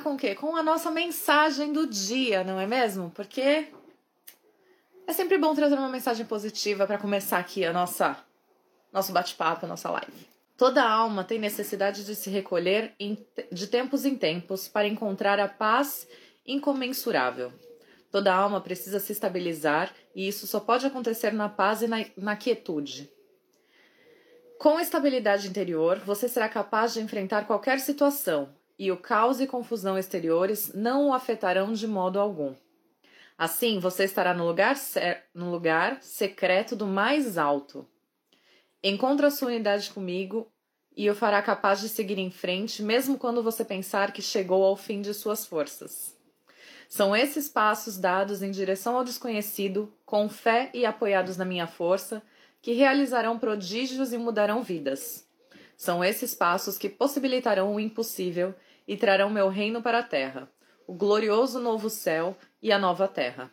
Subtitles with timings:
[0.00, 0.34] com o quê?
[0.34, 3.10] Com a nossa mensagem do dia, não é mesmo?
[3.10, 3.68] Porque
[5.06, 8.16] é sempre bom trazer uma mensagem positiva para começar aqui a nossa
[8.92, 10.28] nosso bate-papo, nossa live.
[10.56, 12.94] Toda alma tem necessidade de se recolher
[13.50, 16.06] de tempos em tempos para encontrar a paz
[16.46, 17.52] incomensurável.
[18.10, 22.36] Toda alma precisa se estabilizar e isso só pode acontecer na paz e na, na
[22.36, 23.10] quietude.
[24.58, 29.98] Com estabilidade interior, você será capaz de enfrentar qualquer situação e o caos e confusão
[29.98, 32.54] exteriores não o afetarão de modo algum.
[33.36, 34.74] Assim, você estará no lugar,
[35.34, 37.86] no lugar secreto do mais alto.
[38.82, 40.50] Encontre sua unidade comigo
[40.96, 44.76] e o fará capaz de seguir em frente, mesmo quando você pensar que chegou ao
[44.76, 46.16] fim de suas forças.
[46.88, 52.22] São esses passos dados em direção ao desconhecido, com fé e apoiados na minha força,
[52.62, 55.28] que realizarão prodígios e mudarão vidas.
[55.76, 58.54] São esses passos que possibilitarão o impossível
[58.90, 60.50] e trarão meu reino para a terra,
[60.84, 63.48] o glorioso novo céu e a nova terra.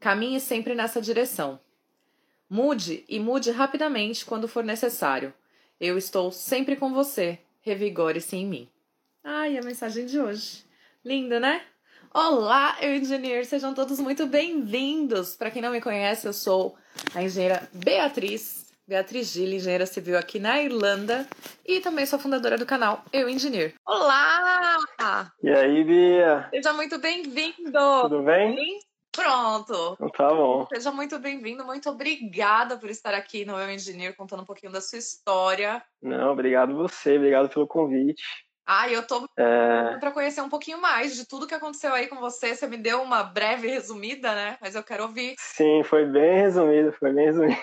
[0.00, 1.60] Caminhe sempre nessa direção.
[2.50, 5.32] Mude e mude rapidamente quando for necessário.
[5.78, 7.38] Eu estou sempre com você.
[7.60, 8.68] Revigore-se em mim.
[9.22, 10.64] Ai, a mensagem de hoje.
[11.04, 11.62] Linda, né?
[12.12, 15.36] Olá, eu engenheiro, sejam todos muito bem-vindos.
[15.36, 16.76] Para quem não me conhece, eu sou
[17.14, 21.26] a engenheira Beatriz, Beatriz Gil, engenheira civil aqui na Irlanda
[21.64, 23.74] e também sou fundadora do canal Eu Engineer.
[23.86, 24.76] Olá!
[25.40, 26.48] E aí, Bia?
[26.50, 28.02] Seja muito bem-vindo.
[28.02, 28.80] Tudo bem?
[29.12, 29.92] Pronto.
[29.94, 30.66] Então tá bom.
[30.66, 34.80] Seja muito bem-vindo, muito obrigada por estar aqui no Eu Engineer contando um pouquinho da
[34.80, 35.80] sua história.
[36.02, 38.24] Não, obrigado você, obrigado pelo convite.
[38.66, 39.96] Ah, eu tô é...
[39.98, 42.54] para conhecer um pouquinho mais de tudo que aconteceu aí com você.
[42.54, 44.56] Você me deu uma breve resumida, né?
[44.60, 45.34] Mas eu quero ouvir.
[45.38, 47.60] Sim, foi bem resumido, foi bem resumido.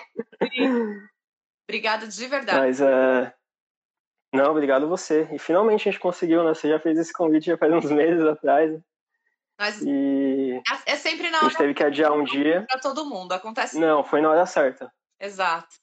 [1.70, 2.58] Obrigada de verdade.
[2.58, 3.32] Mas é.
[4.34, 5.28] Não, obrigado você.
[5.30, 6.52] E finalmente a gente conseguiu, né?
[6.52, 8.76] Você já fez esse convite já faz uns meses atrás.
[9.56, 10.60] Mas e...
[10.84, 11.46] é sempre na hora.
[11.46, 12.66] A gente teve que adiar um dia.
[12.68, 13.78] Pra todo mundo, acontece.
[13.78, 14.92] Não, foi na hora certa.
[15.20, 15.76] Exato.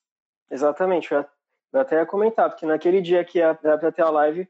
[0.51, 1.13] Exatamente.
[1.13, 1.25] Eu
[1.73, 4.45] até ia comentar, porque naquele dia que era pra ter a live,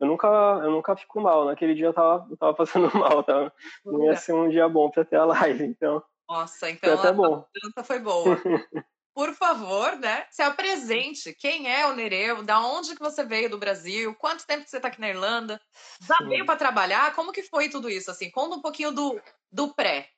[0.00, 1.44] eu nunca, eu nunca fico mal.
[1.44, 3.52] Naquele dia eu tava, eu tava passando mal, tava,
[3.84, 6.02] não ia ser um dia bom para ter a live, então.
[6.28, 7.44] Nossa, então foi até bom.
[7.76, 8.36] a foi boa.
[9.14, 10.24] Por favor, né?
[10.30, 11.34] Se apresente.
[11.34, 12.42] Quem é o Nereu?
[12.42, 14.14] Da onde que você veio do Brasil?
[14.14, 15.60] Quanto tempo que você está aqui na Irlanda?
[16.06, 16.28] Já Sim.
[16.28, 17.14] veio para trabalhar?
[17.14, 18.10] Como que foi tudo isso?
[18.10, 19.20] Assim, conta um pouquinho do,
[19.50, 20.08] do pré.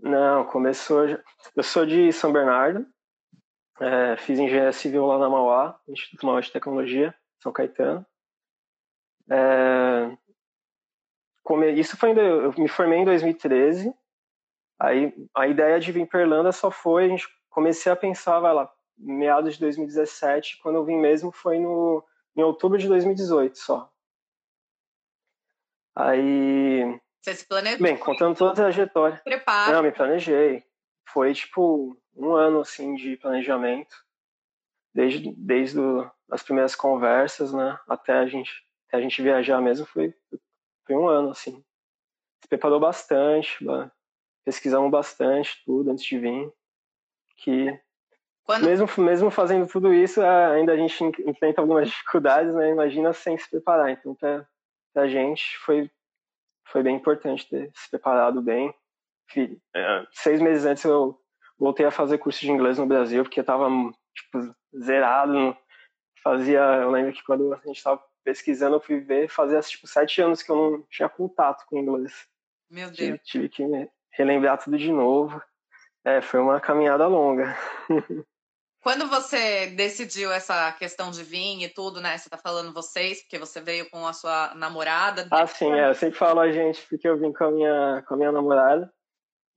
[0.00, 1.06] Não, começou.
[1.54, 2.86] Eu sou de São Bernardo.
[3.78, 8.06] É, fiz engenharia civil lá na Mauá, Instituto Mauá de Tecnologia, São Caetano.
[9.30, 10.16] É,
[11.74, 13.94] isso foi eu me formei em 2013.
[14.78, 18.52] Aí a ideia de vir para Irlanda só foi a gente comecei a pensar, vai
[18.52, 22.06] lá, meados de 2017, quando eu vim mesmo foi no
[22.36, 23.90] em outubro de 2018 só.
[25.94, 27.82] Aí você se planejou?
[27.82, 29.22] Bem, contando toda a trajetória.
[29.24, 29.72] Prepara.
[29.72, 30.62] Não, me planejei.
[31.08, 33.96] Foi tipo um ano assim de planejamento,
[34.94, 38.52] desde desde do, as primeiras conversas, né, até a gente
[38.92, 40.14] a gente viajar mesmo foi,
[40.86, 41.64] foi um ano, assim.
[42.42, 43.58] Se preparou bastante,
[44.44, 46.52] pesquisamos bastante tudo antes de vir.
[47.36, 47.78] Que
[48.44, 48.64] Quando...
[48.64, 52.70] mesmo, mesmo fazendo tudo isso, ainda a gente enfrenta algumas dificuldades, né?
[52.70, 53.90] Imagina sem se preparar.
[53.90, 54.46] Então, pra,
[54.92, 55.90] pra gente foi,
[56.68, 58.74] foi bem importante ter se preparado bem.
[59.74, 61.20] É, seis meses antes eu
[61.58, 63.68] voltei a fazer curso de inglês no Brasil, porque eu tava,
[64.14, 65.56] tipo, zerado.
[66.22, 70.20] Fazia, eu lembro que quando a gente estava pesquisando, eu fui ver, fazia tipo sete
[70.20, 72.28] anos que eu não tinha contato com inglês.
[72.68, 72.96] Meu Deus.
[72.96, 75.40] Tive, tive que relembrar tudo de novo.
[76.06, 77.56] É, foi uma caminhada longa.
[78.80, 82.16] Quando você decidiu essa questão de vir e tudo, né?
[82.16, 85.26] Você tá falando vocês, porque você veio com a sua namorada.
[85.32, 85.88] Ah, sim, é.
[85.88, 88.88] Eu sempre falo a gente, porque eu vim com a minha, com a minha namorada.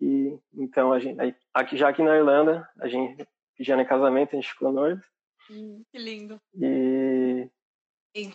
[0.01, 1.19] E então a gente,
[1.53, 5.03] aqui, já aqui na Irlanda, a gente pedindo casamento, a gente ficou noivo.
[5.51, 6.41] Hum, que lindo.
[6.55, 7.47] E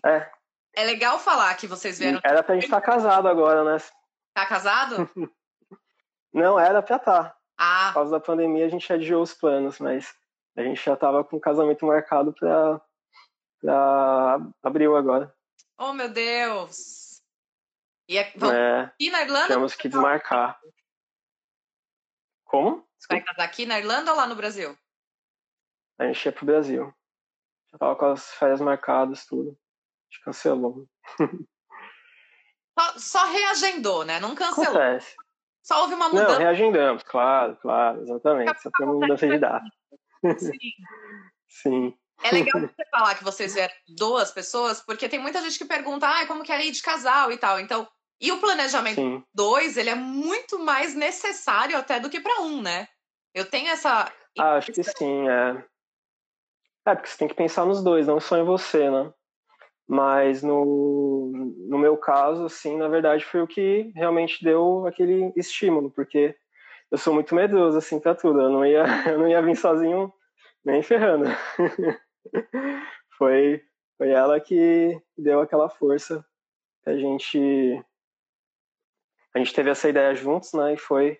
[0.06, 0.30] é.
[0.76, 2.20] É legal falar que vocês vieram.
[2.22, 3.78] Era pra gente estar tá casado agora, né?
[4.32, 5.10] Tá casado?
[6.32, 7.30] Não, era pra estar.
[7.30, 7.33] Tá.
[7.56, 7.88] Ah.
[7.88, 10.14] Por causa da pandemia a gente adiou os planos, mas
[10.56, 12.80] a gente já tava com o casamento marcado pra,
[13.60, 15.34] pra abril agora.
[15.78, 17.22] Oh, meu Deus!
[18.08, 18.54] E, é, vamos...
[18.54, 19.48] é, e na Irlanda?
[19.48, 20.60] Temos que desmarcar.
[22.44, 22.86] Como?
[23.08, 24.76] Vai casar aqui na Irlanda ou lá no Brasil?
[25.98, 26.94] A gente ia pro Brasil.
[27.72, 29.58] Já tava com as férias marcadas, tudo
[30.14, 30.88] gente cancelou.
[32.76, 34.18] Só, só, reagendou, né?
[34.18, 34.70] Não cancelou.
[34.70, 35.14] Acontece.
[35.64, 36.32] Só houve uma mudança.
[36.32, 38.60] Não, reagendamos, claro, claro, exatamente.
[38.60, 39.64] Só foi uma mudança de data.
[40.38, 40.52] Sim.
[41.48, 41.94] Sim.
[42.22, 46.06] É legal você falar que vocês vieram duas pessoas, porque tem muita gente que pergunta,
[46.06, 47.58] ah, como que é ir de casal e tal.
[47.58, 47.88] Então,
[48.20, 49.00] E o planejamento
[49.34, 52.86] 2, ele é muito mais necessário até do que para um, né?
[53.34, 54.10] Eu tenho essa.
[54.38, 55.64] Acho que sim, é.
[56.86, 59.12] É, porque você tem que pensar nos dois, não só em você, né?
[59.86, 61.30] Mas no,
[61.68, 66.34] no meu caso, assim, na verdade, foi o que realmente deu aquele estímulo, porque
[66.90, 68.40] eu sou muito medroso, assim, pra tudo.
[68.40, 70.12] Eu não ia, eu não ia vir sozinho
[70.64, 71.26] nem ferrando.
[73.18, 73.62] foi,
[73.98, 76.24] foi ela que deu aquela força
[76.82, 77.82] que a gente
[79.34, 80.74] a gente teve essa ideia juntos, né?
[80.74, 81.18] E foi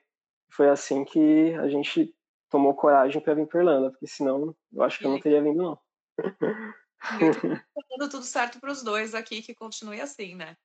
[0.51, 2.15] foi assim que a gente
[2.49, 5.61] tomou coragem para vir para Irlanda, porque senão eu acho que eu não teria vindo
[5.61, 5.79] não.
[7.05, 10.57] Tá dando tudo certo para os dois aqui, que continue assim, né?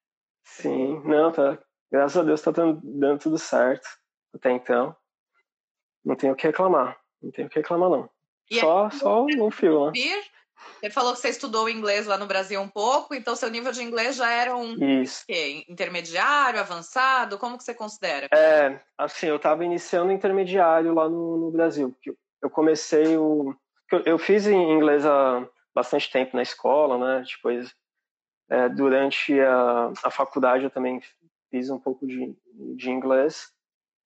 [0.44, 1.60] Sim, não, tá.
[1.92, 3.88] Graças a Deus tá dando, dando tudo certo
[4.34, 4.96] até então.
[6.04, 7.00] Não tenho o que reclamar.
[7.22, 8.10] Não tenho o que reclamar, não.
[8.50, 9.92] E só, é, só o fio, né?
[10.80, 13.84] Você falou que você estudou inglês lá no Brasil um pouco, então seu nível de
[13.84, 14.76] inglês já era um.
[15.26, 15.66] Quê?
[15.68, 17.38] intermediário, avançado?
[17.38, 18.28] Como que você considera?
[18.34, 21.96] É, assim, eu estava iniciando intermediário lá no, no Brasil.
[22.42, 23.56] Eu comecei o.
[24.06, 25.48] Eu fiz em inglês há
[25.80, 27.26] bastante tempo na escola, né?
[27.26, 27.74] Depois,
[28.50, 31.02] é, durante a, a faculdade, eu também
[31.50, 32.36] fiz um pouco de,
[32.76, 33.48] de inglês,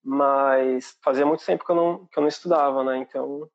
[0.03, 2.97] mas fazia muito tempo que eu não, que eu não estudava, né?
[2.97, 3.49] Então,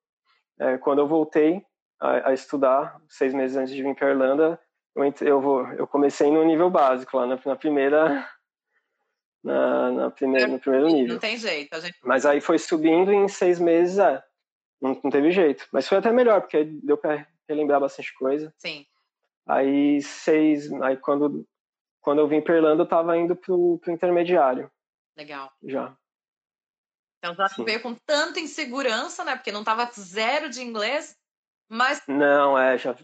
[0.58, 1.64] é, quando eu voltei
[2.00, 4.60] a, a, estudar, seis meses antes de vir para a Irlanda,
[4.96, 8.28] eu, eu, vou, eu comecei no nível básico, lá na, na primeira.
[9.40, 11.12] Na, na primeira, no primeiro nível.
[11.14, 11.80] Não tem jeito.
[11.80, 11.96] Gente...
[12.02, 14.20] Mas aí foi subindo e em seis meses, é,
[14.82, 15.64] não, não teve jeito.
[15.72, 18.52] Mas foi até melhor, porque deu para relembrar bastante coisa.
[18.58, 18.84] Sim.
[19.46, 21.46] Aí seis, aí quando
[22.00, 24.70] quando eu vim para Irlanda, eu estava indo pro, pro intermediário.
[25.16, 25.50] Legal.
[25.62, 25.96] Já.
[27.18, 27.64] Então já Sim.
[27.64, 29.34] veio com tanta insegurança, né?
[29.34, 31.16] Porque não tava zero de inglês,
[31.68, 32.00] mas.
[32.06, 32.96] Não, é, já,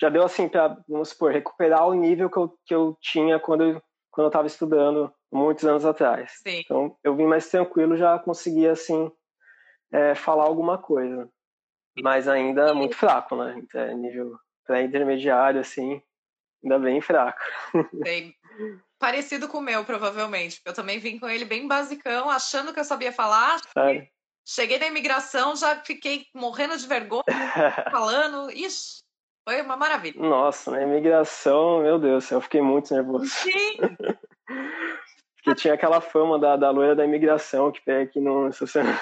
[0.00, 3.64] já deu assim para, vamos supor, recuperar o nível que eu, que eu tinha quando,
[3.64, 6.32] eu, quando eu estava estudando muitos anos atrás.
[6.46, 6.60] Sim.
[6.64, 9.10] Então eu vim mais tranquilo, já conseguia assim
[9.92, 11.28] é, falar alguma coisa.
[12.02, 13.62] Mas ainda muito fraco, né?
[13.74, 16.02] É, nível pré-intermediário, assim,
[16.62, 17.40] ainda bem fraco.
[17.92, 18.34] Bem,
[18.98, 20.60] parecido com o meu, provavelmente.
[20.64, 23.60] Eu também vim com ele bem basicão, achando que eu sabia falar.
[23.72, 24.06] Sério?
[24.44, 27.24] Cheguei na imigração, já fiquei morrendo de vergonha,
[27.90, 28.50] falando.
[28.50, 29.02] Ixi,
[29.48, 30.20] foi uma maravilha.
[30.20, 33.26] Nossa, na imigração, meu Deus, eu fiquei muito nervoso.
[33.26, 33.76] Sim!
[35.36, 38.92] Porque tinha aquela fama da, da loira da imigração, que, que não, se você não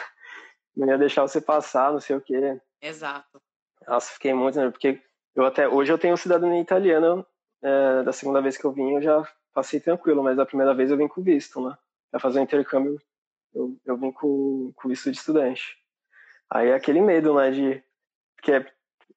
[0.77, 2.61] ia deixar você passar, não sei o quê.
[2.81, 3.41] Exato.
[3.87, 5.01] Nossa, fiquei muito nervoso, porque
[5.35, 7.25] eu até, hoje eu tenho cidadania italiana,
[7.63, 10.91] é, da segunda vez que eu vim eu já passei tranquilo, mas da primeira vez
[10.91, 11.77] eu vim com visto, né?
[12.11, 13.01] Pra fazer o um intercâmbio,
[13.55, 15.77] eu, eu vim com, com visto de estudante.
[16.51, 17.83] Aí é aquele medo, né, de...
[18.43, 18.73] que é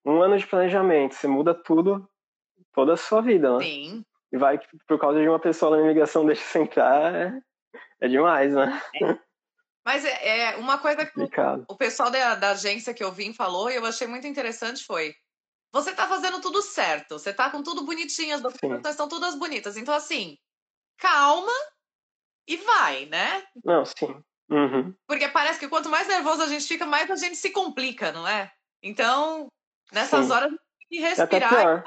[0.06, 2.07] um ano de planejamento, você muda tudo,
[2.74, 3.63] toda a sua vida, né?
[3.63, 4.06] Sim.
[4.31, 7.42] E vai, por causa de uma pessoa na imigração deixa você entrar, é,
[8.01, 8.81] é demais, né?
[9.01, 9.26] É.
[9.88, 11.30] Mas é, é uma coisa que o,
[11.69, 15.16] o pessoal da, da agência que eu vim falou e eu achei muito interessante foi
[15.72, 19.78] você tá fazendo tudo certo, você tá com tudo bonitinho, as documentações estão todas bonitas.
[19.78, 20.38] Então, assim,
[20.98, 21.54] calma
[22.45, 23.48] e vai, né?
[23.63, 24.22] Não, sim.
[24.50, 24.94] Uhum.
[25.07, 28.28] Porque parece que quanto mais nervoso a gente fica, mais a gente se complica, não
[28.28, 28.51] é?
[28.84, 29.48] Então,
[29.94, 30.31] nessas sim.
[30.34, 30.51] horas,
[30.92, 31.86] e é respirar.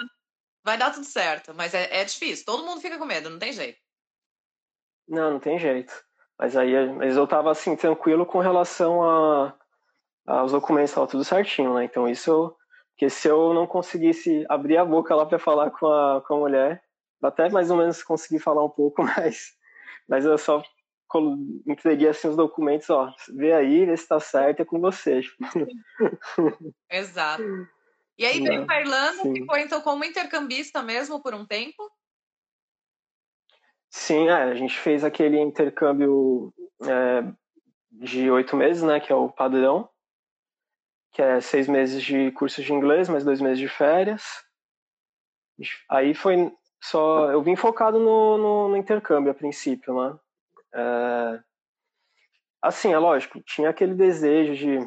[0.65, 1.53] vai dar tudo certo.
[1.53, 2.47] Mas é, é difícil.
[2.47, 3.79] Todo mundo fica com medo, não tem jeito.
[5.07, 5.93] Não, não tem jeito.
[6.41, 9.55] Mas aí mas eu tava assim, tranquilo com relação a,
[10.27, 11.85] aos documentos, tava tudo certinho, né?
[11.85, 12.57] Então isso eu,
[12.93, 16.39] porque se eu não conseguisse abrir a boca lá para falar com a, com a
[16.39, 16.83] mulher,
[17.23, 19.53] até mais ou menos consegui falar um pouco, mas,
[20.09, 20.63] mas eu só
[21.67, 25.21] entreguei assim os documentos, ó, vê aí, vê se tá certo, é com você.
[26.91, 27.43] Exato.
[28.17, 29.35] E aí veio para Irlanda, Sim.
[29.35, 31.91] ficou então como intercambista mesmo por um tempo?
[33.91, 37.25] Sim, é, a gente fez aquele intercâmbio é,
[37.91, 39.89] de oito meses, né, que é o padrão
[41.13, 44.23] que é seis meses de curso de inglês, mais dois meses de férias.
[45.89, 47.31] Aí foi só.
[47.31, 50.19] Eu vim focado no, no, no intercâmbio a princípio, né?
[50.73, 51.41] É,
[52.63, 54.79] assim, é lógico, tinha aquele desejo de,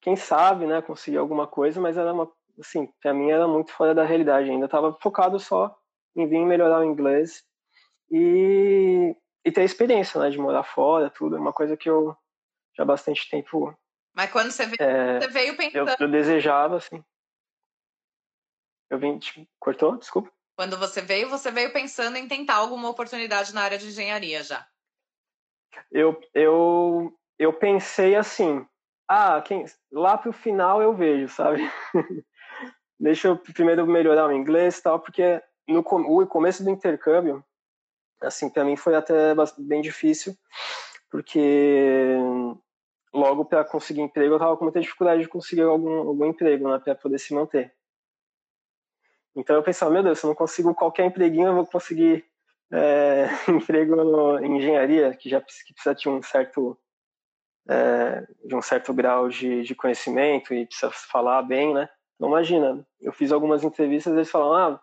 [0.00, 2.30] quem sabe, né, conseguir alguma coisa, mas era uma.
[2.60, 4.66] Assim, pra mim era muito fora da realidade ainda.
[4.66, 5.74] estava focado só
[6.14, 7.42] em vir melhorar o inglês
[8.10, 9.14] e,
[9.44, 11.36] e ter experiência, né, de morar fora, tudo.
[11.36, 12.16] É uma coisa que eu
[12.76, 13.74] já há bastante tempo
[14.14, 15.88] mas quando você veio, é, você veio pensando.
[15.88, 17.02] Eu, eu, desejava, assim.
[18.90, 19.18] Eu vim.
[19.18, 19.96] Tipo, cortou?
[19.96, 20.30] Desculpa.
[20.56, 24.66] Quando você veio, você veio pensando em tentar alguma oportunidade na área de engenharia já?
[25.90, 28.66] Eu, eu, eu pensei assim.
[29.08, 31.62] Ah, quem, lá pro final eu vejo, sabe?
[33.00, 37.44] Deixa eu primeiro melhorar o inglês e tal, porque no o começo do intercâmbio
[38.22, 40.36] assim, para mim foi até bem difícil,
[41.10, 42.16] porque
[43.12, 46.78] logo para conseguir emprego eu tava com muita dificuldade de conseguir algum, algum emprego, né,
[46.78, 47.74] para poder se manter.
[49.34, 52.24] Então eu pensava, meu Deus, se eu não consigo qualquer empreguinho, eu vou conseguir
[52.72, 56.78] é, emprego em engenharia, que já que precisa de um certo
[57.68, 61.88] é, de um certo grau de, de conhecimento e precisa falar bem, né?
[62.16, 64.82] Então imagina, eu fiz algumas entrevistas, eles falam, ah,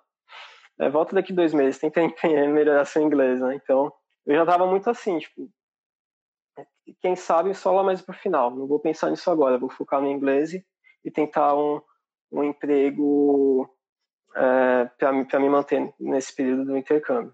[0.80, 2.02] é, volta daqui dois meses, tenta
[2.48, 3.56] melhorar seu inglês, né?
[3.56, 3.92] Então
[4.26, 5.50] eu já tava muito assim, tipo,
[7.02, 8.52] quem sabe só lá mais pro final.
[8.52, 11.82] Não vou pensar nisso agora, vou focar no inglês e tentar um,
[12.32, 13.70] um emprego
[14.36, 17.34] é, para me manter nesse período do intercâmbio.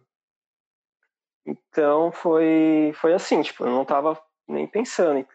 [1.45, 5.27] Então foi foi assim, tipo, eu não estava nem pensando.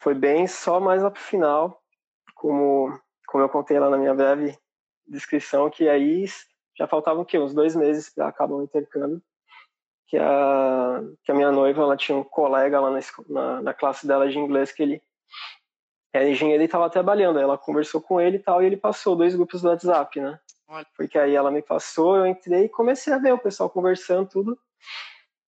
[0.00, 1.82] Foi bem só mais lá pro final,
[2.34, 4.56] como como eu contei lá na minha breve
[5.06, 6.24] descrição, que aí
[6.78, 7.38] já faltavam o quê?
[7.38, 9.20] Uns dois meses para acabar o intercâmbio.
[10.06, 14.06] Que a, que a minha noiva ela tinha um colega lá na, na, na classe
[14.06, 15.02] dela de inglês que ele
[16.14, 17.38] era engenheiro e estava trabalhando.
[17.38, 20.40] Ela conversou com ele e tal, e ele passou dois grupos do WhatsApp, né?
[20.96, 24.58] Porque aí ela me passou, eu entrei e comecei a ver o pessoal conversando, tudo.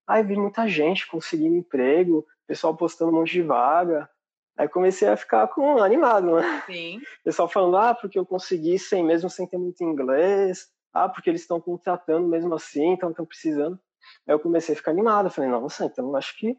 [0.06, 4.10] Aí vi muita gente conseguindo emprego, pessoal postando um monte de vaga.
[4.58, 6.62] Aí comecei a ficar com, animado, né?
[6.66, 7.00] Sim.
[7.24, 10.68] Pessoal falando, ah, porque eu consegui sem, mesmo sem ter muito inglês.
[10.92, 13.78] Ah, porque eles estão contratando mesmo assim, então estão precisando.
[14.26, 15.30] Aí eu comecei a ficar animado.
[15.30, 16.58] Falei, nossa, então acho que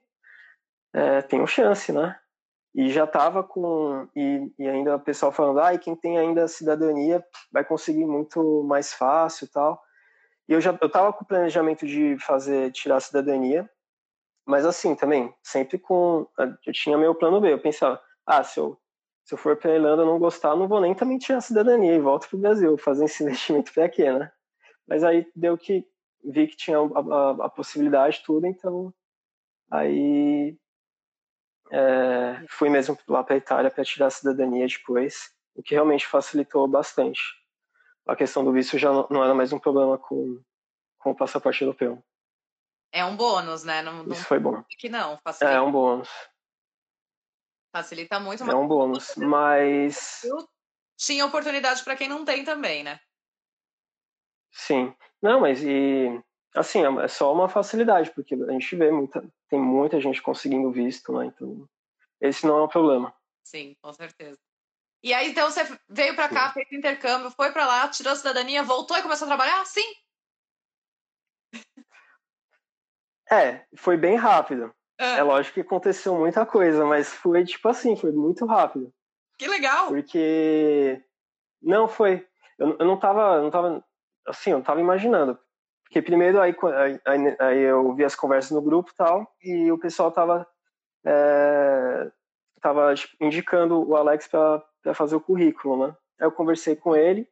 [0.94, 2.18] é, tenho chance, né?
[2.74, 6.48] e já estava com e, e, ainda o pessoal falando ah e quem tem ainda
[6.48, 9.82] cidadania vai conseguir muito mais fácil tal
[10.48, 13.70] e eu já eu estava com o planejamento de fazer tirar a cidadania
[14.46, 16.28] mas assim também sempre com
[16.66, 18.78] eu tinha meu plano B eu pensava ah se eu
[19.32, 22.02] se eu for para Irlanda não gostar não vou nem também tirar a cidadania e
[22.02, 24.30] volto para o Brasil fazer esse investimento para quê né
[24.86, 25.88] mas aí deu que
[26.24, 28.94] vi que tinha a, a, a possibilidade tudo então
[29.72, 30.58] aí
[31.72, 36.06] é, fui mesmo lá para a Itália para tirar a cidadania depois, o que realmente
[36.06, 37.22] facilitou bastante.
[38.06, 40.42] A questão do visto já não era mais um problema com,
[41.00, 42.04] com o passaporte europeu.
[42.92, 43.82] É um bônus, né?
[43.82, 44.62] Não, não Isso foi bom.
[44.78, 45.56] Que não, facilita.
[45.56, 46.10] É um bônus.
[47.72, 48.44] Facilita muito.
[48.44, 50.22] É um bônus, mas...
[50.98, 53.00] Tinha oportunidade para quem não tem também, né?
[54.52, 54.94] Sim.
[55.22, 56.22] Não, mas e
[56.56, 60.72] assim, é, é só uma facilidade, porque a gente vê muita, tem muita gente conseguindo
[60.72, 61.26] visto, né?
[61.28, 61.68] Então,
[62.20, 63.16] esse não é um problema.
[63.44, 64.38] Sim, com certeza.
[65.04, 68.62] E aí, então, você veio para cá, fez intercâmbio, foi para lá, tirou a cidadania,
[68.62, 69.66] voltou e começou a trabalhar?
[69.66, 69.96] Sim?
[73.32, 74.72] É, foi bem rápido.
[75.02, 75.18] É.
[75.18, 78.94] é lógico que aconteceu muita coisa, mas foi tipo assim, foi muito rápido.
[79.36, 79.88] Que legal!
[79.88, 81.04] Porque.
[81.60, 82.24] Não, foi.
[82.60, 83.42] Eu, eu não tava.
[83.42, 83.84] Não tava.
[84.28, 85.40] Assim, eu tava imaginando.
[85.84, 86.56] Porque primeiro aí,
[87.06, 90.48] aí, aí, eu vi as conversas no grupo e tal, e o pessoal tava,
[91.04, 92.10] é,
[92.62, 95.96] tava tipo, indicando o Alex para fazer o currículo, né?
[96.18, 97.28] Aí eu conversei com ele,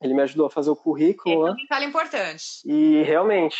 [0.00, 1.66] ele me ajudou a fazer o currículo, Esse né?
[1.70, 2.44] É um importante.
[2.64, 3.58] E realmente,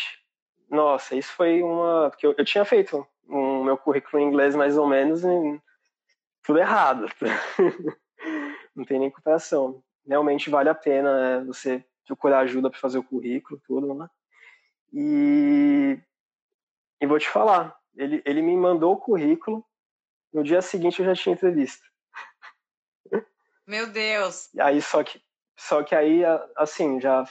[0.67, 2.09] nossa, isso foi uma...
[2.09, 5.23] Porque eu, eu tinha feito um meu currículo em inglês mais ou menos
[6.43, 7.07] tudo errado.
[8.75, 9.83] Não tem nem comparação.
[10.05, 14.09] Realmente vale a pena né, você procurar ajuda para fazer o currículo, tudo, né?
[14.91, 15.97] E,
[17.01, 19.65] e vou te falar, ele, ele me mandou o currículo,
[20.31, 21.83] no dia seguinte eu já tinha entrevista.
[23.65, 24.49] Meu Deus!
[24.59, 25.21] Aí só que,
[25.57, 26.21] só que aí,
[26.57, 27.23] assim, já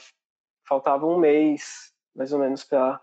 [0.67, 2.99] faltava um mês, mais ou menos, para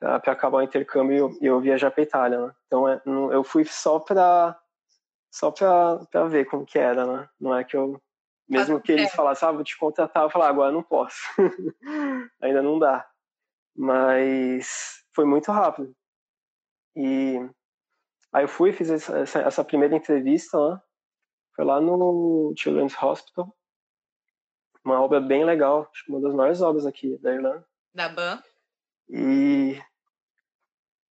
[0.00, 2.54] para acabar o intercâmbio e eu, eu viajar para Itália, né?
[2.66, 4.58] Então é, eu fui só para
[5.30, 7.28] só para ver como que era, né?
[7.38, 8.00] Não é que eu
[8.48, 11.20] mesmo que eles falassem, ah, vou te contratar, eu falar, agora não posso.
[12.42, 13.08] Ainda não dá.
[13.76, 15.94] Mas foi muito rápido.
[16.96, 17.38] E
[18.32, 20.82] aí eu fui, fiz essa, essa primeira entrevista lá.
[21.54, 23.56] Foi lá no Children's Hospital.
[24.84, 27.64] Uma obra bem legal, acho que uma das maiores obras aqui da Irlanda.
[27.94, 28.42] Da BAN.
[29.08, 29.80] E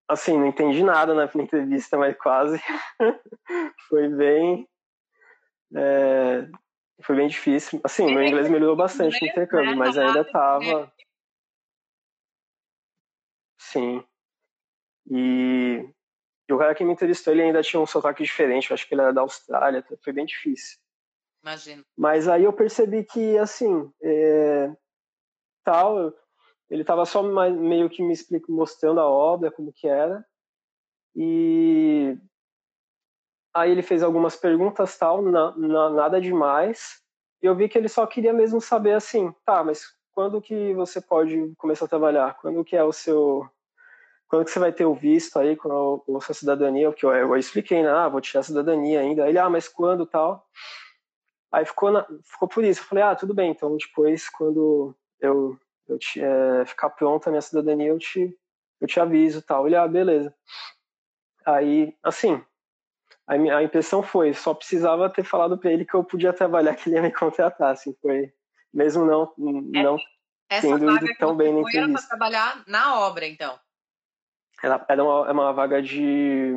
[0.09, 2.59] assim, não entendi nada na entrevista, mas quase.
[3.87, 4.67] foi bem.
[5.75, 6.47] É,
[7.01, 7.79] foi bem difícil.
[7.83, 10.91] Assim, meu inglês melhorou bastante no intercâmbio, mas ainda tava.
[13.59, 14.03] Sim.
[15.11, 15.87] E,
[16.49, 18.69] e o cara que me entrevistou, ele ainda tinha um sotaque diferente.
[18.69, 19.85] Eu acho que ele era da Austrália.
[20.03, 20.79] Foi bem difícil.
[21.43, 21.85] Imagino.
[21.95, 24.71] Mas aí eu percebi que, assim, é,
[25.63, 26.13] tal,
[26.69, 28.15] ele estava só meio que me
[28.47, 30.23] mostrando a obra, como que era.
[31.15, 32.17] E
[33.53, 37.01] aí ele fez algumas perguntas, tal, na, na, nada demais.
[37.41, 41.01] E eu vi que ele só queria mesmo saber, assim, tá, mas quando que você
[41.01, 42.37] pode começar a trabalhar?
[42.39, 43.49] Quando que é o seu
[44.29, 46.91] quando que você vai ter o visto aí com a, sua cidadania?
[46.91, 47.89] Porque eu, eu expliquei, né?
[47.89, 49.27] Ah, vou tirar a cidadania ainda.
[49.27, 50.45] Ele, ah, mas quando tal?
[51.51, 52.81] Aí ficou, na, ficou por isso.
[52.81, 55.57] Eu falei, ah, tudo bem, então depois, quando eu,
[55.89, 58.37] eu te, é, ficar pronta a minha cidadania, eu te,
[58.79, 59.67] eu te aviso tal.
[59.67, 60.33] Ele, ah, beleza.
[61.45, 62.43] Aí, assim,
[63.27, 66.75] a, minha, a impressão foi, só precisava ter falado para ele que eu podia trabalhar,
[66.77, 68.33] que ele ia me contratar, assim, foi,
[68.73, 69.97] mesmo não, não
[70.49, 71.79] essa tendo ido tão bem na entrevista.
[71.79, 73.59] Era para trabalhar na obra, então?
[74.61, 76.53] Ela era uma, é uma vaga de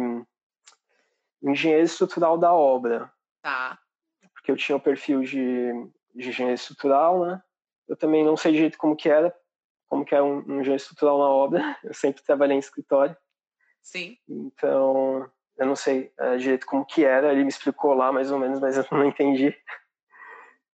[1.43, 3.13] engenheiro estrutural da obra.
[3.43, 3.79] Tá
[4.43, 5.73] porque eu tinha o perfil de,
[6.15, 7.41] de engenharia estrutural, né?
[7.93, 9.37] Eu também não sei direito como que era,
[9.87, 11.79] como que é um, um engenheiro estrutural na obra.
[11.85, 13.15] Eu sempre trabalhei em escritório.
[13.83, 14.17] Sim.
[14.27, 17.31] Então, eu não sei é, direito como que era.
[17.31, 19.55] Ele me explicou lá mais ou menos, mas eu não entendi.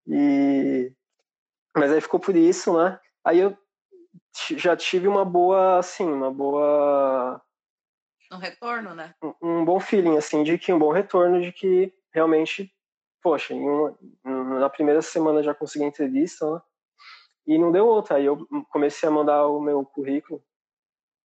[0.07, 0.93] E
[1.75, 3.01] mas aí ficou por isso, né?
[3.25, 3.57] Aí eu
[4.57, 7.43] já tive uma boa, assim, uma boa
[8.31, 9.15] um retorno, né?
[9.23, 12.71] Um, um bom feeling, assim, de que um bom retorno de que realmente
[13.23, 16.61] poxa, uma, na primeira semana já consegui a entrevista, né?
[17.49, 18.19] E não deu outra.
[18.19, 20.45] Aí eu comecei a mandar o meu currículo,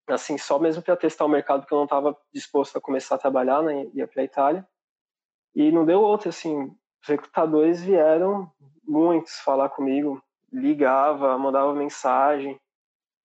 [0.08, 3.20] assim, só mesmo para testar o mercado, porque eu não estava disposto a começar a
[3.20, 3.86] trabalhar, né?
[3.94, 4.68] Ia para a Itália.
[5.54, 6.74] E não deu outra, assim.
[7.02, 8.50] Os recrutadores vieram,
[8.88, 12.58] muitos, falar comigo, ligava, mandava mensagem.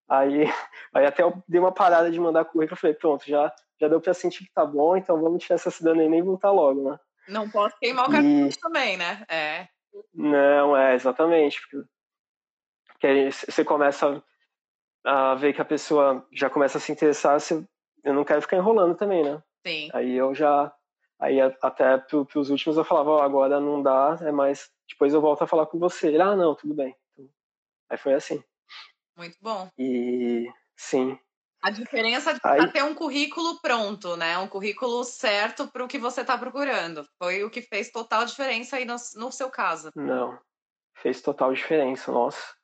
[0.09, 0.43] Aí,
[0.93, 4.13] aí até eu dei uma parada de mandar currículo, falei, pronto, já, já deu para
[4.13, 6.99] sentir que tá bom, então vamos tirar essa cidadania e voltar logo, né?
[7.29, 8.61] Não posso queimar o cartucho e...
[8.61, 9.25] também, né?
[9.29, 9.69] É.
[10.13, 11.61] Não, é, exatamente.
[11.61, 11.87] Porque
[13.07, 14.23] aí você começa
[15.05, 17.65] a ver que a pessoa já começa a se interessar, você,
[18.05, 19.43] eu não quero ficar enrolando também, né?
[19.67, 19.89] Sim.
[19.93, 20.73] Aí eu já.
[21.21, 24.71] Aí até pro, pros últimos eu falava, ó, oh, agora não dá, é mais.
[24.89, 26.09] Depois eu volto a falar com você.
[26.09, 26.97] Ele, ah, não, tudo bem.
[27.91, 28.43] Aí foi assim.
[29.17, 29.69] Muito bom.
[29.77, 31.19] E sim.
[31.61, 32.71] A diferença de Aí...
[32.71, 34.39] ter um currículo pronto, né?
[34.39, 37.05] Um currículo certo para o que você está procurando.
[37.19, 39.91] Foi o que fez total diferença aí no, no seu caso.
[39.97, 40.39] Não,
[40.95, 42.58] fez total diferença, nossa.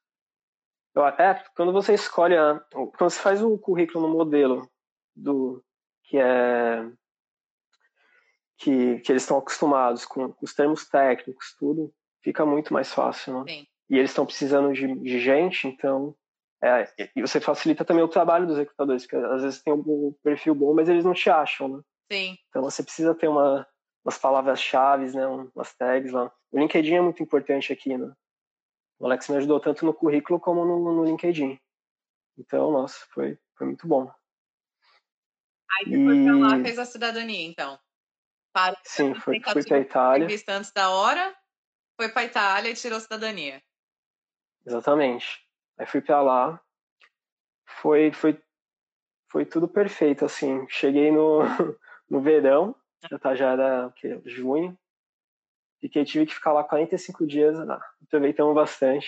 [1.18, 4.70] É, quando você escolhe, a, quando você faz o currículo no modelo
[5.14, 5.62] do
[6.04, 6.88] que é
[8.56, 13.40] que, que eles estão acostumados com, com, os termos técnicos, tudo, fica muito mais fácil,
[13.40, 13.52] né?
[13.52, 13.66] Sim.
[13.90, 16.14] E eles estão precisando de, de gente, então
[16.62, 20.54] é, e você facilita também o trabalho dos recrutadores, porque às vezes tem um perfil
[20.54, 21.80] bom, mas eles não te acham, né?
[22.10, 22.38] Sim.
[22.48, 23.66] Então você precisa ter uma,
[24.02, 25.26] umas palavras-chave, né?
[25.26, 26.32] Umas tags lá.
[26.50, 28.10] O LinkedIn é muito importante aqui, né?
[28.98, 31.58] O Alex me ajudou tanto no currículo como no, no LinkedIn.
[32.38, 34.10] Então, nossa, foi, foi muito bom.
[35.70, 36.04] Aí você e...
[36.04, 37.78] foi pra lá fez a cidadania, então?
[38.52, 40.28] Para Sim, foi, fui pra Itália.
[40.48, 41.34] Antes da hora,
[41.96, 43.60] foi pra Itália e tirou a cidadania.
[44.64, 45.44] Exatamente.
[45.76, 46.60] Aí fui para lá.
[47.66, 48.40] Foi, foi,
[49.30, 50.66] foi tudo perfeito, assim.
[50.68, 51.40] Cheguei no,
[52.08, 52.74] no verão,
[53.10, 54.78] já, tá, já era que, junho.
[55.84, 59.06] Fiquei, tive que ficar lá 45 dias, ah, aproveitamos bastante.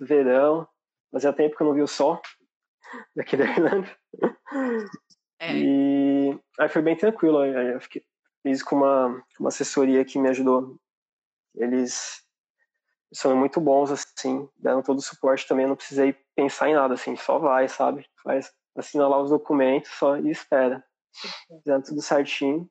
[0.00, 0.66] Verão,
[1.12, 2.20] fazia tempo que eu não vi o sol
[3.14, 3.88] daqui da Irlanda.
[5.38, 5.56] É.
[5.56, 7.38] E aí foi bem tranquilo.
[7.38, 8.02] Aí eu fiquei,
[8.42, 10.80] fiz com uma, uma assessoria que me ajudou.
[11.54, 12.24] Eles
[13.12, 16.94] são muito bons, assim, deram todo o suporte também, eu não precisei pensar em nada,
[16.94, 18.04] assim, só vai, sabe?
[18.24, 20.84] Faz, assina lá os documentos só e espera.
[21.62, 22.68] Fizeram tudo certinho.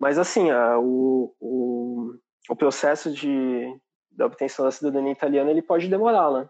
[0.00, 3.78] Mas, assim, a, o, o, o processo de,
[4.10, 6.48] da obtenção da cidadania italiana, ele pode demorar, né?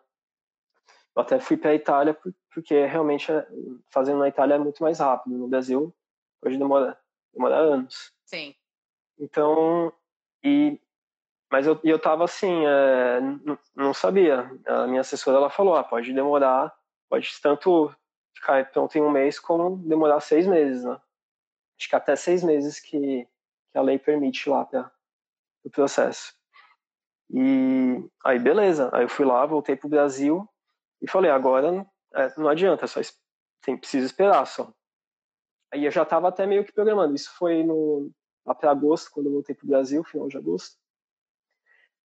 [1.15, 2.17] Eu até fui para a Itália
[2.55, 3.47] porque realmente é,
[3.91, 5.37] fazendo na Itália é muito mais rápido.
[5.37, 5.95] No Brasil,
[6.41, 6.99] pode demorar,
[7.35, 8.13] demorar anos.
[8.25, 8.55] Sim.
[9.19, 9.93] Então,
[10.45, 10.81] e
[11.51, 13.21] mas eu, eu tava assim, é,
[13.75, 14.51] não sabia.
[14.67, 16.73] A minha assessora ela falou: ah, pode demorar,
[17.09, 17.93] pode tanto
[18.35, 21.01] ficar pronto em um mês como demorar seis meses, né?
[21.79, 23.27] Acho que até seis meses que,
[23.73, 24.91] que a lei permite lá para
[25.69, 26.35] o processo.
[27.31, 28.91] E aí, beleza.
[28.93, 30.49] Aí eu fui lá, voltei pro Brasil
[31.01, 33.01] e falei: agora é, não adianta, só
[33.63, 34.73] tem, preciso esperar só.
[35.73, 37.15] Aí eu já tava até meio que programando.
[37.15, 38.11] Isso foi no,
[38.47, 40.77] lá para agosto, quando eu voltei pro Brasil, final de agosto.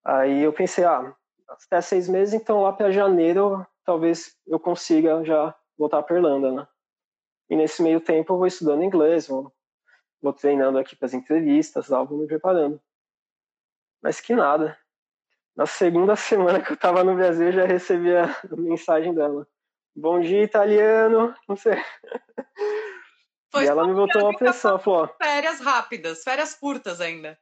[0.04, 1.15] Aí eu pensei, ah,
[1.47, 6.67] até seis meses, então lá para janeiro talvez eu consiga já voltar para Irlanda, né?
[7.49, 9.54] E nesse meio tempo eu vou estudando inglês, vou,
[10.21, 12.82] vou treinando aqui para as entrevistas, lá, vou me preparando.
[14.04, 14.78] Mas que nada.
[15.56, 19.48] Na segunda semana que eu estava no Brasil, eu já recebi a mensagem dela.
[19.96, 21.34] Bom dia, italiano.
[21.48, 21.82] Não sei.
[23.50, 25.08] Foi e ela me botou uma pressão, falou.
[25.22, 27.39] Férias rápidas, férias curtas ainda.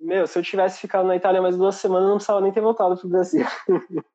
[0.00, 2.60] Meu, se eu tivesse ficado na Itália mais duas semanas, eu não precisava nem ter
[2.60, 3.46] voltado pro Brasil.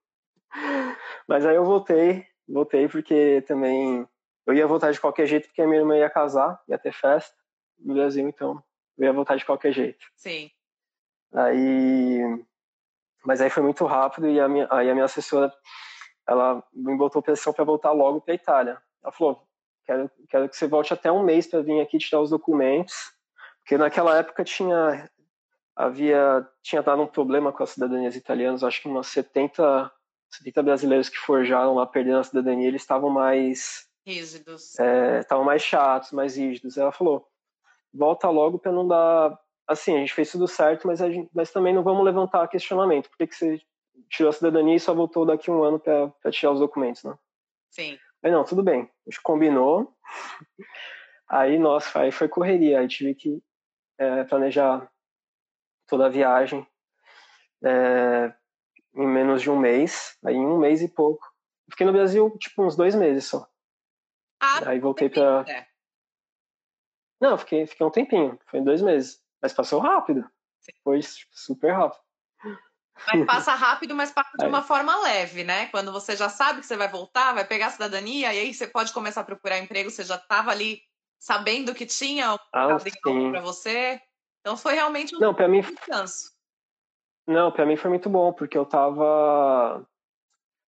[1.27, 4.07] Mas aí eu voltei, voltei porque também
[4.45, 7.35] eu ia voltar de qualquer jeito porque a minha irmã ia casar, ia ter festa
[7.79, 8.61] no Brasil, então
[8.97, 10.05] eu ia voltar de qualquer jeito.
[10.15, 10.51] Sim.
[11.33, 12.19] Aí,
[13.25, 15.53] mas aí foi muito rápido e a minha, aí a minha assessora,
[16.27, 18.81] ela me botou pressão para voltar logo para Itália.
[19.03, 19.43] Ela falou,
[19.85, 22.95] quero, quero que você volte até um mês para vir aqui tirar os documentos,
[23.59, 25.09] porque naquela época tinha
[25.75, 29.91] havia tinha dado um problema com as cidadanias italianas, acho que umas 70
[30.31, 34.79] 70 brasileiros que forjaram lá perdendo a cidadania, eles estavam mais rígidos.
[34.79, 36.77] É, estavam mais chatos, mais rígidos.
[36.77, 37.27] Ela falou:
[37.93, 39.37] volta logo para não dar.
[39.67, 43.09] Assim, a gente fez tudo certo, mas, a gente, mas também não vamos levantar questionamento.
[43.09, 43.61] Por que, que você
[44.09, 47.17] tirou a cidadania e só voltou daqui um ano para tirar os documentos, né?
[47.69, 47.97] Sim.
[48.23, 48.81] Aí não, tudo bem.
[48.81, 49.95] A gente combinou.
[51.29, 52.79] Aí, nossa, aí foi correria.
[52.79, 53.41] Aí tive que
[53.97, 54.91] é, planejar
[55.87, 56.67] toda a viagem
[57.63, 58.33] é,
[58.93, 60.17] em menos de um mês.
[60.25, 61.25] Aí em um mês e pouco.
[61.69, 63.47] Fiquei no Brasil, tipo, uns dois meses só.
[64.41, 65.71] Ah, aí voltei para é.
[67.21, 69.20] Não, fiquei, fiquei um tempinho, foi dois meses.
[69.41, 70.29] Mas passou rápido.
[70.83, 70.99] Foi
[71.31, 72.01] super rápido.
[73.07, 75.67] Mas passa rápido, mas passa de uma forma leve, né?
[75.67, 78.67] Quando você já sabe que você vai voltar, vai pegar a cidadania, e aí você
[78.67, 80.81] pode começar a procurar emprego, você já estava ali
[81.19, 82.77] sabendo que tinha um ah,
[83.31, 83.99] para você.
[84.39, 86.31] Então foi realmente um Não, para mim descanso.
[87.27, 89.85] Não, para mim foi muito bom, porque eu tava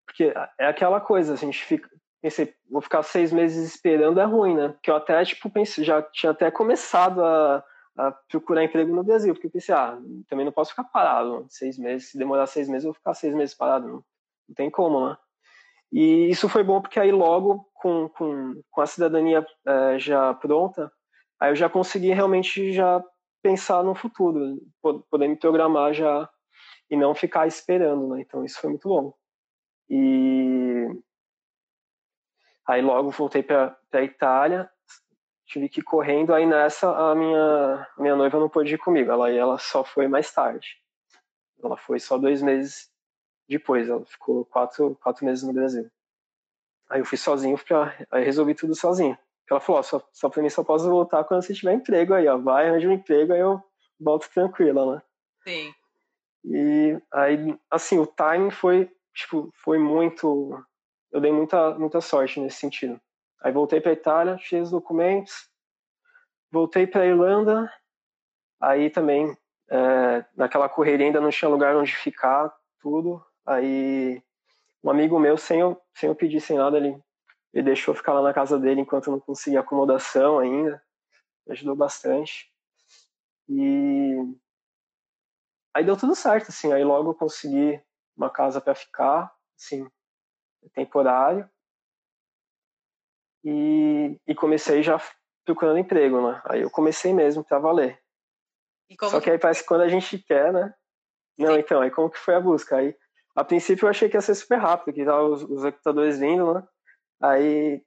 [0.06, 1.90] porque é aquela coisa, a gente fica
[2.22, 4.70] pensei, vou ficar seis meses esperando é ruim, né?
[4.70, 7.62] Porque eu até, tipo, pensei, já tinha até começado a,
[7.97, 11.77] a procurar emprego no Brasil, porque eu pensei, ah, também não posso ficar parado seis
[11.77, 14.06] meses, se demorar seis meses, eu vou ficar seis meses parado, não,
[14.47, 15.17] não tem como, né?
[15.91, 20.91] E isso foi bom porque aí logo, com, com, com a cidadania é, já pronta,
[21.39, 23.03] aí eu já consegui realmente já
[23.43, 24.60] pensar no futuro,
[25.10, 26.27] poder me programar já
[26.89, 28.21] e não ficar esperando, né?
[28.21, 29.13] Então isso foi muito bom.
[29.89, 30.88] E
[32.67, 34.69] Aí logo voltei para a Itália,
[35.54, 36.34] tive que ir correndo.
[36.34, 40.32] Aí nessa a minha, minha noiva não pôde ir comigo, ela, ela só foi mais
[40.32, 40.78] tarde.
[41.63, 42.92] Ela foi só dois meses
[43.48, 45.89] depois, ela ficou quatro, quatro meses no Brasil.
[46.89, 49.18] Aí eu fui sozinho, pra, aí resolvi tudo sozinho.
[49.50, 52.28] Ela falou, ó, só, só pra mim só posso voltar quando você tiver emprego aí,
[52.28, 52.38] ó.
[52.38, 53.62] Vai, arranja um emprego, aí eu
[54.00, 55.02] volto tranquila, né?
[55.44, 55.74] Sim.
[56.46, 60.58] E aí, assim, o timing foi, tipo, foi muito
[61.13, 63.00] eu dei muita, muita sorte nesse sentido.
[63.43, 65.49] Aí voltei para Itália, fiz os documentos,
[66.49, 67.69] voltei para Irlanda,
[68.62, 69.38] aí também
[69.69, 73.21] é, naquela correria ainda não tinha lugar onde ficar, tudo.
[73.45, 74.23] Aí
[74.84, 76.97] um amigo meu, sem eu, sem eu pedir, sem nada, ele,
[77.53, 80.82] ele deixou ficar lá na casa dele enquanto eu não conseguia acomodação ainda.
[81.45, 82.51] Me ajudou bastante.
[83.49, 84.15] E
[85.73, 86.71] aí deu tudo certo, assim.
[86.71, 87.82] Aí logo eu consegui
[88.15, 89.88] uma casa para ficar, assim,
[90.73, 91.49] temporário.
[93.43, 95.01] E, e comecei já
[95.45, 96.41] procurando emprego, né?
[96.45, 97.99] Aí eu comecei mesmo para valer.
[99.01, 100.73] Só que aí parece que quando a gente quer, né?
[101.38, 101.60] Não, Sim.
[101.60, 102.77] então, aí como que foi a busca?
[102.77, 102.95] Aí,
[103.36, 106.53] a princípio eu achei que ia ser super rápido, que tava os, os recrutadores vindo,
[106.53, 106.63] né?
[107.21, 107.84] Aí,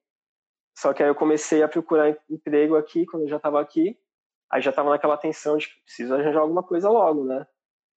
[0.76, 3.98] só que aí eu comecei a procurar emprego aqui, quando eu já estava aqui.
[4.50, 7.46] Aí já estava naquela tensão de que preciso arranjar alguma coisa logo, né?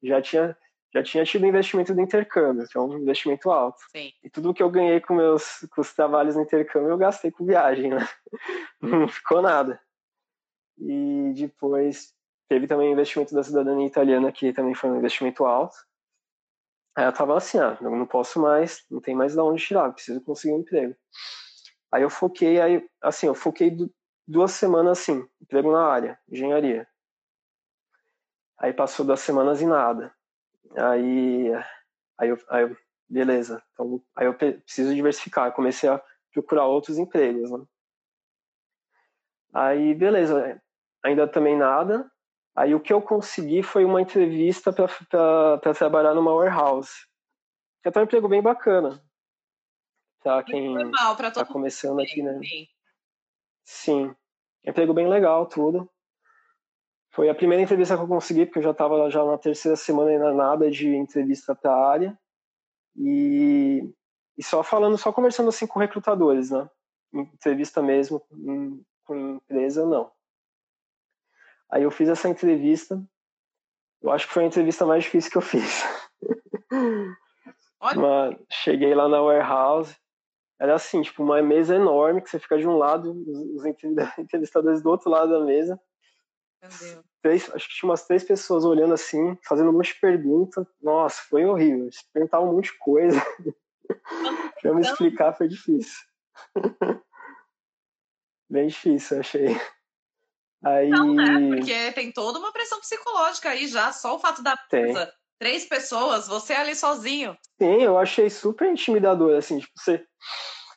[0.04, 0.58] Já tinha
[0.94, 3.82] já tinha tido investimento do intercâmbio, que é um investimento alto.
[3.92, 4.12] Sim.
[4.24, 7.46] E tudo que eu ganhei com meus com os trabalhos no intercâmbio eu gastei com
[7.46, 8.08] viagem, né?
[8.82, 9.80] Não ficou nada.
[10.78, 12.14] E depois
[12.48, 15.76] teve também o investimento da cidadania italiana, que também foi um investimento alto.
[16.96, 19.92] Aí eu tava assim, ah, eu não posso mais, não tem mais de onde tirar,
[19.94, 20.96] preciso conseguir um emprego.
[21.92, 23.76] Aí eu foquei, aí, assim, eu foquei
[24.28, 26.88] duas semanas assim, emprego na área, engenharia.
[28.58, 30.14] Aí passou duas semanas e nada.
[30.76, 31.52] Aí,
[32.18, 33.64] aí, eu, aí eu, beleza.
[33.74, 35.54] Então, aí eu preciso diversificar.
[35.54, 37.66] Comecei a procurar outros empregos, né?
[39.54, 40.62] Aí, beleza.
[41.04, 42.10] Ainda também nada.
[42.56, 46.92] Aí o que eu consegui foi uma entrevista para trabalhar numa warehouse.
[47.82, 49.02] Que é um emprego bem bacana.
[50.22, 52.40] Pra quem está começando aqui, né?
[53.64, 54.14] Sim.
[54.66, 55.90] Emprego bem legal, tudo.
[57.12, 60.12] Foi a primeira entrevista que eu consegui, porque eu já estava já na terceira semana
[60.12, 62.20] ainda nada de entrevista para a área.
[62.96, 63.90] E,
[64.38, 66.70] e só falando, só conversando assim com recrutadores, né?
[67.14, 68.22] Entrevista mesmo
[69.06, 70.12] com empresa, não.
[71.72, 73.02] Aí eu fiz essa entrevista.
[74.02, 75.84] Eu acho que foi a entrevista mais difícil que eu fiz.
[77.82, 79.96] Uma, cheguei lá na warehouse.
[80.60, 83.12] Era assim, tipo, uma mesa enorme que você fica de um lado,
[83.56, 83.64] os
[84.20, 85.80] entrevistadores do outro lado da mesa.
[87.22, 90.66] Três, acho que tinha umas três pessoas olhando assim, fazendo um monte de perguntas.
[90.82, 91.84] Nossa, foi horrível.
[91.84, 93.22] Eles perguntavam um monte de coisa.
[94.62, 96.00] pra me explicar foi difícil.
[98.50, 99.48] bem difícil, achei.
[100.64, 100.90] Aí...
[100.90, 101.56] Não, né?
[101.56, 105.14] Porque tem toda uma pressão psicológica aí já, só o fato da coisa.
[105.40, 107.38] Três pessoas, você ali sozinho.
[107.62, 110.06] Sim, eu achei super intimidador, assim, tipo, você,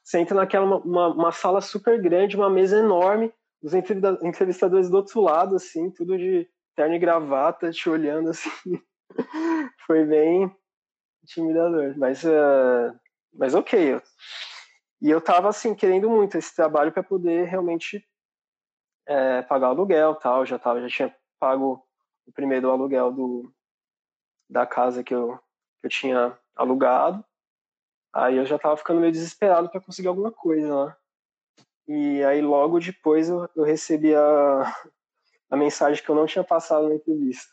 [0.04, 3.32] você entra naquela uma, uma sala super grande, uma mesa enorme,
[3.62, 8.50] os entrevistadores do outro lado, assim, tudo de terno e gravata, te olhando, assim.
[9.86, 10.54] Foi bem
[11.22, 12.98] intimidador, mas, uh,
[13.32, 14.00] mas ok.
[15.00, 18.04] E eu tava, assim, querendo muito esse trabalho para poder realmente
[19.06, 20.46] é, pagar o aluguel tal.
[20.46, 21.84] Já, tava, já tinha pago
[22.26, 23.52] o primeiro aluguel do,
[24.48, 25.38] da casa que eu,
[25.80, 27.24] que eu tinha alugado.
[28.12, 30.96] Aí eu já tava ficando meio desesperado para conseguir alguma coisa né?
[31.86, 34.76] E aí logo depois eu, eu recebi a,
[35.50, 37.50] a mensagem que eu não tinha passado na entrevista.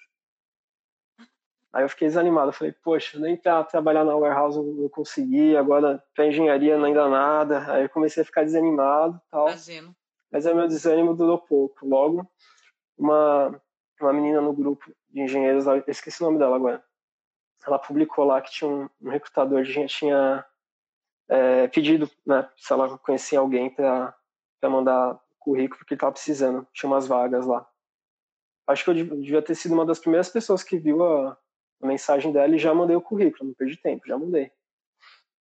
[1.72, 6.04] Aí eu fiquei desanimado, eu falei, poxa, nem pra trabalhar na warehouse eu consegui, agora
[6.16, 7.72] pra engenharia não ainda nada.
[7.72, 9.48] Aí eu comecei a ficar desanimado tal.
[9.50, 9.96] Imagino.
[10.32, 11.86] Mas aí meu desânimo durou pouco.
[11.86, 12.28] Logo,
[12.98, 13.62] uma,
[14.02, 16.84] uma menina no grupo de engenheiros, eu esqueci o nome dela agora,
[17.66, 20.46] ela publicou lá que tinha um, um recrutador de gente tinha
[21.28, 24.16] é, pedido, né, se ela conhecia alguém para
[24.68, 27.68] mandar currículo, porque estava precisando, tinha umas vagas lá.
[28.68, 31.38] Acho que eu devia ter sido uma das primeiras pessoas que viu a,
[31.82, 34.52] a mensagem dela e já mandei o currículo, não perdi tempo, já mandei.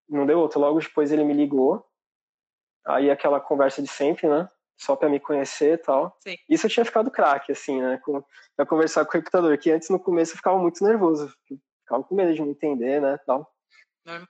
[0.09, 1.85] Não deu outro, logo depois ele me ligou,
[2.87, 4.49] aí aquela conversa de sempre, né?
[4.77, 6.17] Só para me conhecer e tal.
[6.21, 6.37] Sim.
[6.49, 7.99] Isso eu tinha ficado craque, assim, né?
[7.99, 8.25] Com,
[8.57, 11.35] pra conversar com o recrutador, que antes no começo eu ficava muito nervoso,
[11.83, 13.19] ficava com medo de me entender, né?
[13.27, 13.53] Tal.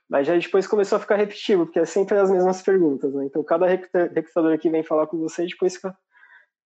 [0.09, 3.25] Mas já depois começou a ficar repetitivo, porque é sempre as mesmas perguntas, né?
[3.25, 5.79] Então cada recrutador que vem falar com você, depois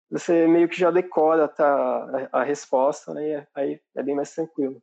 [0.09, 3.47] você meio que já decora tá, a, resposta, né?
[3.53, 4.81] Aí é bem mais tranquilo.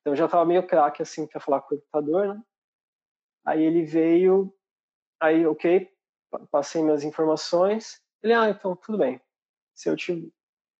[0.00, 2.42] Então eu já estava meio craque assim para falar com o computador, né?
[3.44, 4.52] Aí ele veio,
[5.20, 5.88] aí ok,
[6.50, 8.02] passei minhas informações.
[8.22, 9.20] Ele, ah, então tudo bem.
[9.74, 10.32] Se eu te,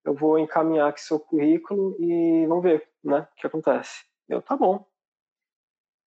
[0.04, 4.04] eu vou encaminhar aqui seu currículo e vamos ver, né, o que acontece.
[4.28, 4.84] Eu, tá bom.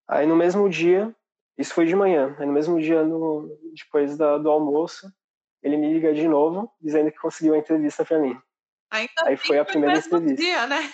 [0.10, 1.16] Aí no mesmo dia,
[1.56, 5.08] isso foi de manhã, aí no mesmo dia, no, depois da, do almoço,
[5.62, 8.36] ele me liga de novo, dizendo que conseguiu a entrevista para mim.
[8.90, 10.42] Ainda aí foi a primeira entrevista.
[10.42, 10.92] Dia, né?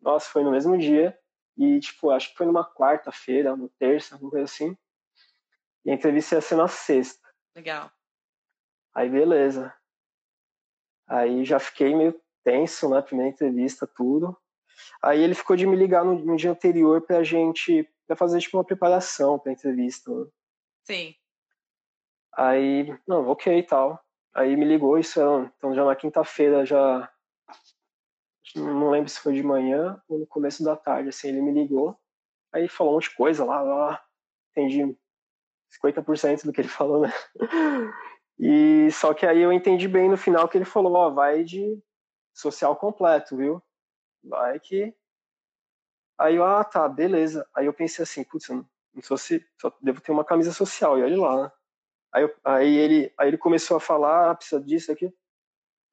[0.00, 1.18] Nossa, foi no mesmo dia.
[1.56, 4.76] E, tipo, acho que foi numa quarta-feira, uma terça, alguma coisa assim.
[5.84, 7.28] E a entrevista ia ser na sexta.
[7.56, 7.90] Legal.
[8.94, 9.74] Aí, beleza.
[11.08, 13.02] Aí já fiquei meio tenso, né?
[13.02, 14.39] Primeira entrevista, tudo.
[15.02, 18.56] Aí ele ficou de me ligar no, no dia anterior pra gente pra fazer, tipo,
[18.56, 20.10] uma preparação pra entrevista.
[20.12, 20.26] Né?
[20.84, 21.14] Sim.
[22.36, 24.00] Aí, não, ok e tal.
[24.34, 27.10] Aí me ligou, isso era, então já na quinta-feira já
[28.56, 31.96] não lembro se foi de manhã ou no começo da tarde, assim, ele me ligou,
[32.52, 34.04] aí falou um monte de coisa lá, lá,
[34.50, 34.96] entendi
[35.82, 37.12] 50% do que ele falou, né?
[38.42, 41.78] E só que aí eu entendi bem no final que ele falou, ó, vai de
[42.32, 43.62] social completo, viu?
[44.22, 44.94] Vai que
[46.20, 47.48] Aí eu, ah, tá, beleza.
[47.54, 50.98] Aí eu pensei assim, putz, eu não sou se, só devo ter uma camisa social,
[50.98, 51.52] e olha lá, né?
[52.12, 55.10] Aí, eu, aí, ele, aí ele começou a falar, ah, precisa disso aqui.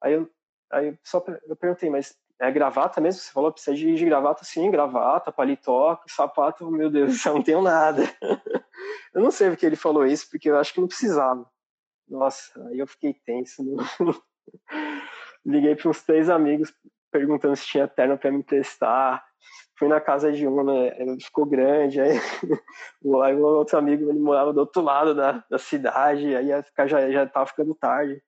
[0.02, 0.30] Aí eu,
[0.70, 3.22] aí só eu perguntei, mas é gravata mesmo?
[3.22, 4.44] Você falou, precisa de, de gravata?
[4.44, 8.02] Sim, gravata, paletó, sapato, meu Deus, eu não tenho nada.
[9.14, 11.50] eu não sei porque ele falou isso, porque eu acho que não precisava.
[12.06, 13.62] Nossa, aí eu fiquei tenso.
[15.46, 16.70] Liguei para uns três amigos
[17.10, 19.24] perguntando se tinha terno para me testar.
[19.78, 20.90] Fui na casa de uma, né?
[21.20, 22.00] ficou grande.
[22.00, 22.10] Aí,
[23.22, 26.86] aí um outro amigo ele morava do outro lado da, da cidade, aí ia ficar,
[26.86, 28.20] já, já tava ficando tarde.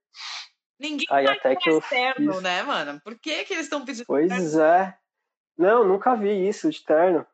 [0.79, 2.43] Ninguém aí até que externo, fiz...
[2.43, 3.01] né, mano?
[3.05, 4.63] Por que, que eles estão pedindo Pois terno?
[4.63, 4.97] é.
[5.59, 7.27] Não, nunca vi isso de terno.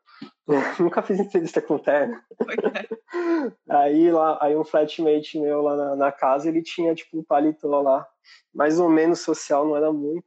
[0.79, 2.19] nunca fiz entrevista com terno.
[2.41, 2.87] É.
[3.69, 7.81] aí lá, aí um flatmate meu lá na, na, casa, ele tinha tipo um paletó
[7.81, 8.05] lá,
[8.53, 10.25] mais ou menos social, não era muito.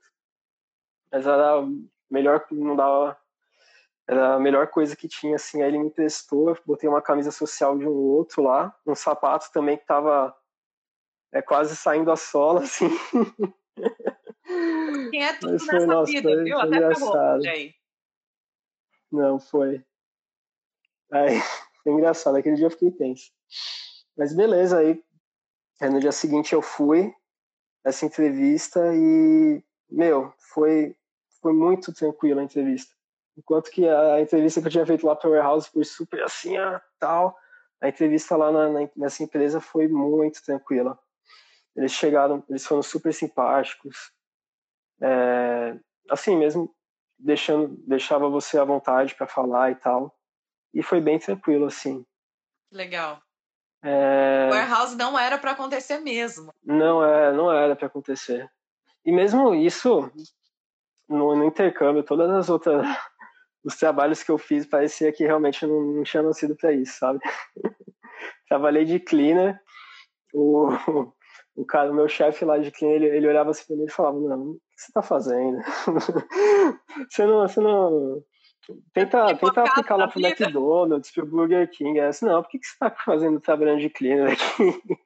[1.13, 1.67] Mas era
[2.11, 3.19] melhor, não dava.
[4.09, 5.63] Era a melhor coisa que tinha, assim.
[5.63, 9.77] Aí ele me emprestou, botei uma camisa social de um outro lá, um sapato também
[9.77, 10.37] que tava
[11.33, 12.89] é quase saindo a sola, assim.
[15.11, 16.59] Quem é tudo Mas foi, nessa nossa, vida, foi, viu?
[16.59, 17.47] Foi Até engraçado.
[17.47, 17.75] aí.
[19.13, 19.85] Não, foi.
[21.13, 21.39] Aí,
[21.83, 23.31] foi engraçado, aquele dia eu fiquei tenso.
[24.17, 25.03] Mas beleza, aí
[25.83, 27.15] no dia seguinte eu fui
[27.85, 30.95] essa entrevista e, meu, foi,
[31.41, 32.95] foi muito tranquila a entrevista.
[33.37, 36.57] Enquanto que a entrevista que eu tinha feito lá para o Warehouse foi super assim,
[36.57, 37.37] ah, tal,
[37.81, 40.99] a entrevista lá na, nessa empresa foi muito tranquila.
[41.75, 44.13] Eles chegaram, eles foram super simpáticos.
[45.01, 45.79] É,
[46.11, 46.75] assim mesmo,
[47.19, 50.15] deixando, deixava você à vontade para falar e tal.
[50.75, 52.05] E foi bem tranquilo, assim.
[52.71, 53.21] Legal.
[53.83, 54.49] É...
[54.51, 56.53] Warehouse não era para acontecer mesmo.
[56.63, 58.51] Não, é, não era para acontecer.
[59.05, 60.11] E mesmo isso,
[61.11, 62.87] no, no, intercâmbio, todas as outras.
[63.63, 67.19] Os trabalhos que eu fiz parecia que realmente não, não tinha nascido para isso, sabe?
[68.49, 69.61] Trabalhei de cleaner,
[70.33, 70.69] o,
[71.55, 73.91] o cara, o meu chefe lá de cleaner, ele, ele olhava assim pra mim e
[73.91, 75.59] falava: Não, o que você tá fazendo?
[77.11, 77.47] você não.
[77.47, 78.23] Você não
[78.93, 81.99] Tenta, tenta aplicar lá pro McDonald's, pro Burger King.
[81.99, 84.99] É assim, não, por que, que você tá fazendo trabalhando de cleaner aqui?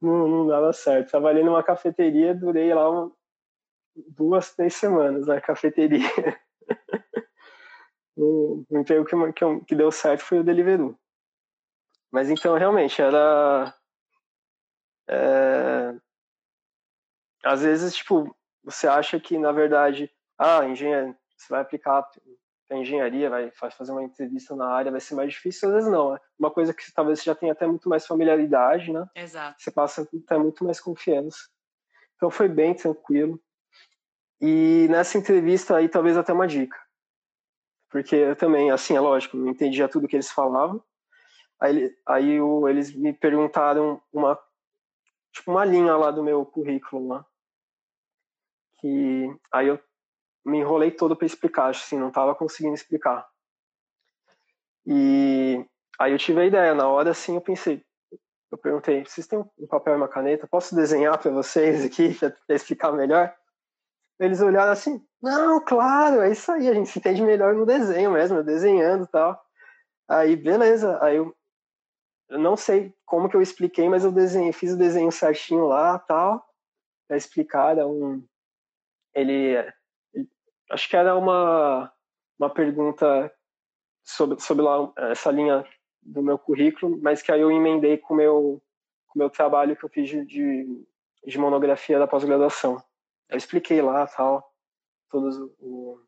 [0.00, 1.10] não, não dava certo.
[1.10, 3.08] Trabalhei numa cafeteria, durei lá
[4.08, 6.00] duas, três semanas na cafeteria.
[8.16, 10.98] o, emprego que, que, que deu certo foi o Deliveroo.
[12.10, 13.74] Mas então, realmente, era.
[15.08, 15.94] É,
[17.44, 22.08] às vezes, tipo, você acha que, na verdade, ah, engenheiro, você vai aplicar
[22.70, 26.16] a engenharia, vai fazer uma entrevista na área, vai ser mais difícil, às vezes não.
[26.16, 29.06] É uma coisa que talvez você já tenha até muito mais familiaridade, né?
[29.14, 29.62] Exato.
[29.62, 31.38] Você passa a ter muito mais confiança.
[32.16, 33.40] Então foi bem tranquilo.
[34.40, 36.78] E nessa entrevista aí, talvez até uma dica.
[37.90, 40.82] Porque eu também, assim, é lógico, não entendia tudo que eles falavam.
[41.60, 44.38] Aí, aí eles me perguntaram uma,
[45.32, 47.26] tipo, uma linha lá do meu currículo lá.
[48.78, 49.80] Que aí eu
[50.44, 53.26] me enrolei todo para explicar, assim, não estava conseguindo explicar.
[54.86, 55.64] E
[55.98, 57.84] aí eu tive a ideia, na hora assim eu pensei,
[58.52, 60.46] eu perguntei, vocês têm um papel e uma caneta?
[60.46, 62.14] Posso desenhar para vocês aqui
[62.46, 63.34] para explicar melhor?
[64.18, 68.10] Eles olharam assim, não, claro, é isso aí, a gente se entende melhor no desenho
[68.10, 69.40] mesmo, desenhando e tal.
[70.08, 71.34] Aí, beleza, aí eu,
[72.30, 75.98] eu não sei como que eu expliquei, mas eu desenhei, fiz o desenho certinho lá,
[75.98, 76.44] tal,
[77.06, 78.24] para explicar, um,
[79.14, 79.56] ele
[80.70, 81.92] acho que era uma,
[82.38, 83.32] uma pergunta
[84.04, 85.64] sobre, sobre lá, essa linha
[86.02, 88.62] do meu currículo, mas que aí eu emendei com meu, o
[89.08, 90.86] com meu trabalho que eu fiz de,
[91.24, 92.76] de monografia da pós-graduação.
[93.28, 94.52] Eu expliquei lá, tal,
[95.10, 96.00] todos o,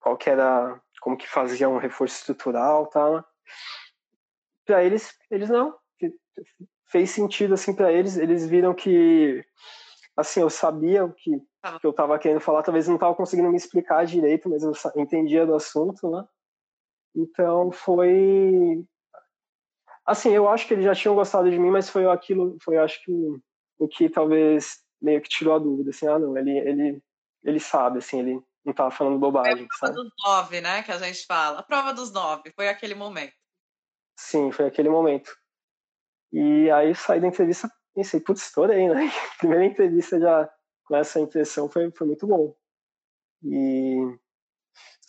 [0.00, 3.24] qual que era, como que fazia um reforço estrutural, tal.
[4.64, 5.76] Para eles, eles não,
[6.86, 9.44] fez sentido assim para eles, eles viram que
[10.16, 11.80] assim, eu sabia o que Tava.
[11.80, 15.44] que eu estava querendo falar, talvez não estava conseguindo me explicar direito, mas eu entendia
[15.44, 16.24] do assunto, né?
[17.16, 18.84] Então foi
[20.06, 23.02] assim, eu acho que eles já tinham gostado de mim, mas foi aquilo, foi acho
[23.04, 23.12] que
[23.78, 27.02] o que talvez meio que tirou a dúvida, assim, ah, não, ele ele
[27.42, 30.08] ele sabe, assim, ele não estava falando bobagem, foi a prova sabe?
[30.08, 31.58] dos nove, né, que a gente fala.
[31.58, 33.34] A prova dos nove, foi aquele momento.
[34.18, 35.36] Sim, foi aquele momento.
[36.32, 38.94] E aí saí da entrevista, pensei, putz, estourei, né?
[39.38, 40.50] Primeira entrevista já
[40.86, 42.56] com essa impressão foi, foi muito bom.
[43.42, 44.18] E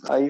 [0.09, 0.29] aí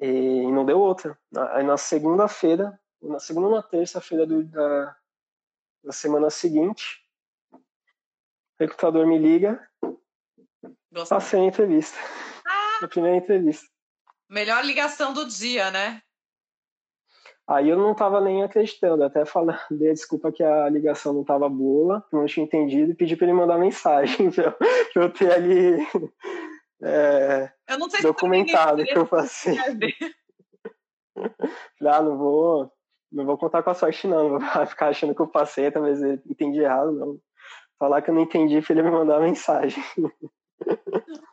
[0.00, 1.18] e não deu outra.
[1.52, 4.96] Aí na segunda-feira, na segunda ou na terça-feira da,
[5.84, 7.01] da semana seguinte,
[8.62, 9.60] recrutador me liga,
[10.92, 11.16] Gostou.
[11.16, 11.98] passei a entrevista.
[12.46, 12.84] Ah!
[12.84, 13.66] A primeira entrevista.
[14.28, 16.00] Melhor ligação do dia, né?
[17.46, 21.22] Aí eu não estava nem acreditando, até falei, dei a desculpa que a ligação não
[21.22, 24.56] estava boa, que não tinha entendido, e pedi para ele mandar mensagem para
[24.94, 25.76] eu ter ali
[26.82, 29.56] é, eu não sei documentado que eu passei.
[31.86, 32.72] ah, não vou,
[33.10, 36.00] não vou contar com a sorte não, não vou ficar achando que eu passei, talvez
[36.00, 37.20] eu entendi errado, não.
[37.82, 39.82] Falar que eu não entendi para ele me mandar mensagem.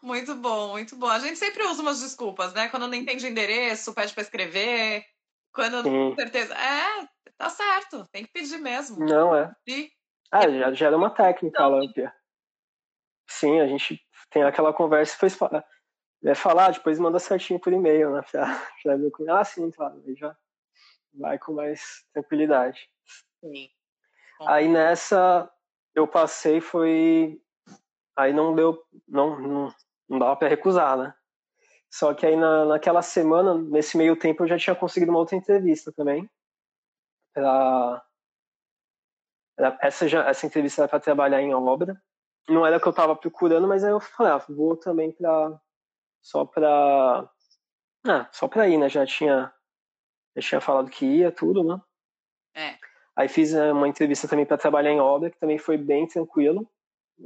[0.01, 1.05] Muito bom, muito bom.
[1.05, 2.67] A gente sempre usa umas desculpas, né?
[2.69, 5.05] Quando não entende o endereço, pede para escrever.
[5.53, 6.55] Quando, com certeza.
[6.55, 7.07] É,
[7.37, 8.03] tá certo.
[8.11, 8.97] Tem que pedir mesmo.
[8.97, 9.53] Não, é.
[9.67, 9.91] E...
[10.31, 12.11] Ah, já, já era uma técnica lá, Pia.
[13.29, 15.63] Sim, a gente tem aquela conversa e depois fala,
[16.25, 18.23] é falar, depois manda certinho por e-mail, né?
[18.33, 18.45] Já,
[18.83, 19.31] já viu com...
[19.31, 20.01] Ah, sim, claro.
[20.03, 20.35] Aí já
[21.13, 22.89] vai com mais tranquilidade.
[23.39, 23.69] Sim.
[24.47, 25.47] Aí nessa
[25.99, 27.41] eu passei, foi.
[28.17, 28.83] Aí não deu.
[29.07, 29.75] Não, não,
[30.07, 31.13] não dava pra recusar, né?
[31.91, 35.35] Só que aí na, naquela semana, nesse meio tempo, eu já tinha conseguido uma outra
[35.35, 36.29] entrevista também.
[37.33, 38.03] Pra,
[39.81, 42.01] essa, já, essa entrevista era para trabalhar em obra.
[42.47, 45.59] Não era o que eu estava procurando, mas aí eu falei, ah, vou também para
[46.21, 47.29] só para
[48.07, 48.89] ah, só para ir, né?
[48.89, 49.53] Já tinha
[50.35, 51.81] já tinha falado que ia tudo, né?
[52.55, 52.88] É.
[53.19, 56.65] Aí fiz eh, uma entrevista também para trabalhar em obra, que também foi bem tranquilo,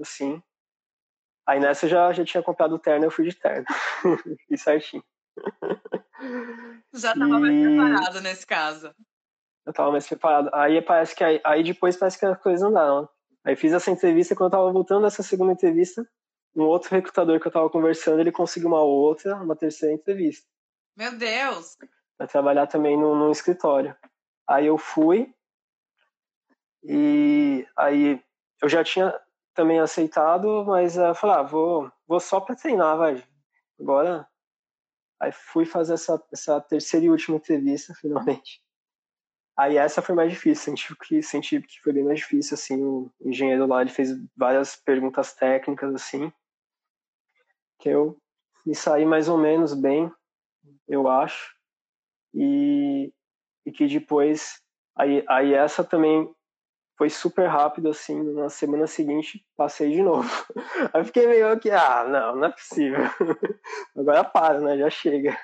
[0.01, 0.41] assim.
[1.47, 3.63] Aí nessa eu já, já tinha comprado o terno, eu fui de terno.
[4.49, 5.03] e certinho.
[6.91, 7.39] Já estava e...
[7.39, 8.87] mais preparado nesse caso.
[9.63, 10.49] Eu estava mais preparado.
[10.51, 13.07] Aí parece que aí, aí, depois parece que as coisas andaram.
[13.45, 16.03] Aí fiz essa entrevista quando eu estava voltando dessa segunda entrevista,
[16.55, 20.47] um outro recrutador que eu estava conversando, ele conseguiu uma outra, uma terceira entrevista.
[20.97, 21.77] Meu Deus!
[22.17, 23.95] Para trabalhar também no escritório.
[24.49, 25.31] Aí eu fui
[26.83, 28.21] e aí
[28.61, 29.13] eu já tinha
[29.53, 33.23] também aceitado, mas eu falei, ah, vou, vou só para treinar, vai.
[33.79, 34.27] Agora,
[35.19, 38.61] aí fui fazer essa, essa terceira e última entrevista, finalmente.
[39.55, 43.11] Aí essa foi mais difícil, senti que, senti que foi bem mais difícil, assim, o
[43.21, 46.33] engenheiro lá, ele fez várias perguntas técnicas, assim,
[47.79, 48.17] que eu
[48.65, 50.11] me saí mais ou menos bem,
[50.87, 51.55] eu acho,
[52.33, 53.13] e,
[53.63, 54.59] e que depois,
[54.95, 56.33] aí, aí essa também
[57.03, 60.29] foi super rápido, assim, na semana seguinte passei de novo.
[60.93, 62.99] Aí fiquei meio que, ah, não, não é possível.
[63.97, 65.37] Agora para, né, já chega.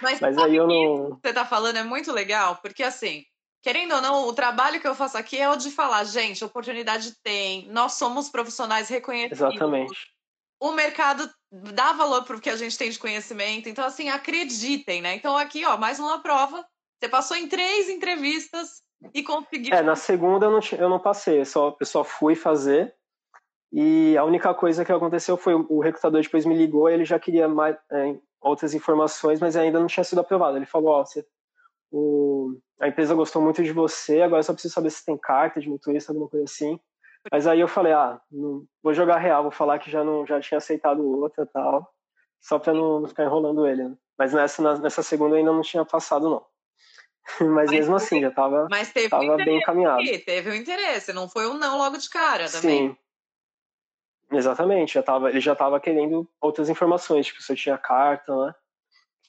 [0.00, 1.20] Mas, Mas aí eu não...
[1.22, 3.24] você tá falando é muito legal, porque assim,
[3.62, 7.14] Querendo ou não, o trabalho que eu faço aqui é o de falar, gente, oportunidade
[7.22, 9.38] tem, nós somos profissionais reconhecidos.
[9.38, 9.94] Exatamente.
[10.58, 15.02] O mercado dá valor para o que a gente tem de conhecimento, então assim, acreditem,
[15.02, 15.14] né?
[15.14, 16.66] Então aqui, ó, mais uma prova.
[16.98, 18.82] Você passou em três entrevistas
[19.14, 19.74] e conseguiu.
[19.74, 22.94] É, na segunda eu não, eu não passei, eu só, eu só fui fazer.
[23.72, 27.48] E a única coisa que aconteceu foi o recrutador depois me ligou, ele já queria
[27.48, 30.56] mais, é, outras informações, mas ainda não tinha sido aprovado.
[30.56, 31.24] Ele falou: Ó, você
[31.90, 35.68] o, a empresa gostou muito de você, agora só preciso saber se tem carta de
[35.68, 36.78] motorista, alguma coisa assim.
[37.30, 40.40] Mas aí eu falei, ah, não, vou jogar real, vou falar que já não já
[40.40, 41.92] tinha aceitado outra tal,
[42.40, 43.88] só não, não, ficar enrolando ele.
[43.88, 43.96] Né?
[44.16, 46.44] Mas nessa, nessa segunda eu ainda não tinha passado, não.
[47.40, 48.66] Mas, mas mesmo assim, já estava
[49.08, 50.02] tava bem encaminhado.
[50.24, 52.88] Teve um interesse, não foi um não logo de cara também.
[52.88, 52.96] Sim.
[54.32, 58.54] Exatamente, já tava, ele já estava querendo outras informações, tipo, se eu tinha carta, né?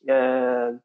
[0.08, 0.80] É,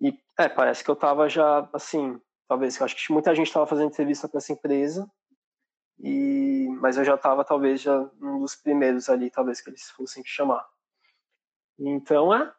[0.00, 3.66] e é, parece que eu estava já, assim, talvez, eu acho que muita gente estava
[3.66, 5.10] fazendo entrevista para essa empresa,
[5.98, 10.22] e, mas eu já estava, talvez, já um dos primeiros ali, talvez, que eles fossem
[10.26, 10.66] chamar.
[11.78, 12.52] Então, é,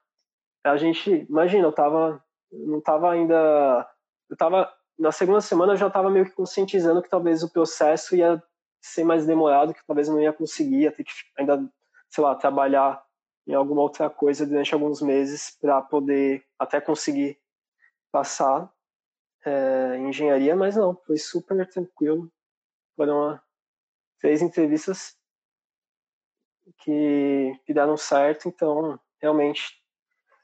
[0.64, 2.25] a gente, imagina, eu tava,
[2.66, 3.90] não estava ainda,
[4.30, 8.16] eu estava, na segunda semana eu já estava meio que conscientizando que talvez o processo
[8.16, 8.42] ia
[8.82, 11.68] ser mais demorado, que talvez não ia conseguir, ia ter que ainda,
[12.10, 13.04] sei lá, trabalhar
[13.48, 17.40] em alguma outra coisa durante alguns meses para poder até conseguir
[18.12, 18.72] passar
[19.46, 22.32] é, em engenharia, mas não, foi super tranquilo.
[22.96, 23.40] Foram
[24.20, 25.16] três entrevistas
[26.80, 29.82] que, que deram certo, então realmente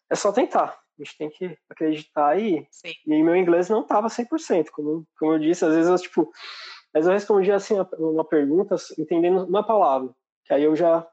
[0.09, 0.80] é só tentar.
[0.99, 2.93] A gente tem que acreditar e, Sim.
[3.07, 6.31] e meu inglês não estava 100%, como, como eu disse, às vezes eu, tipo,
[6.93, 10.13] vezes eu respondia assim uma pergunta entendendo uma palavra,
[10.45, 11.07] que aí eu já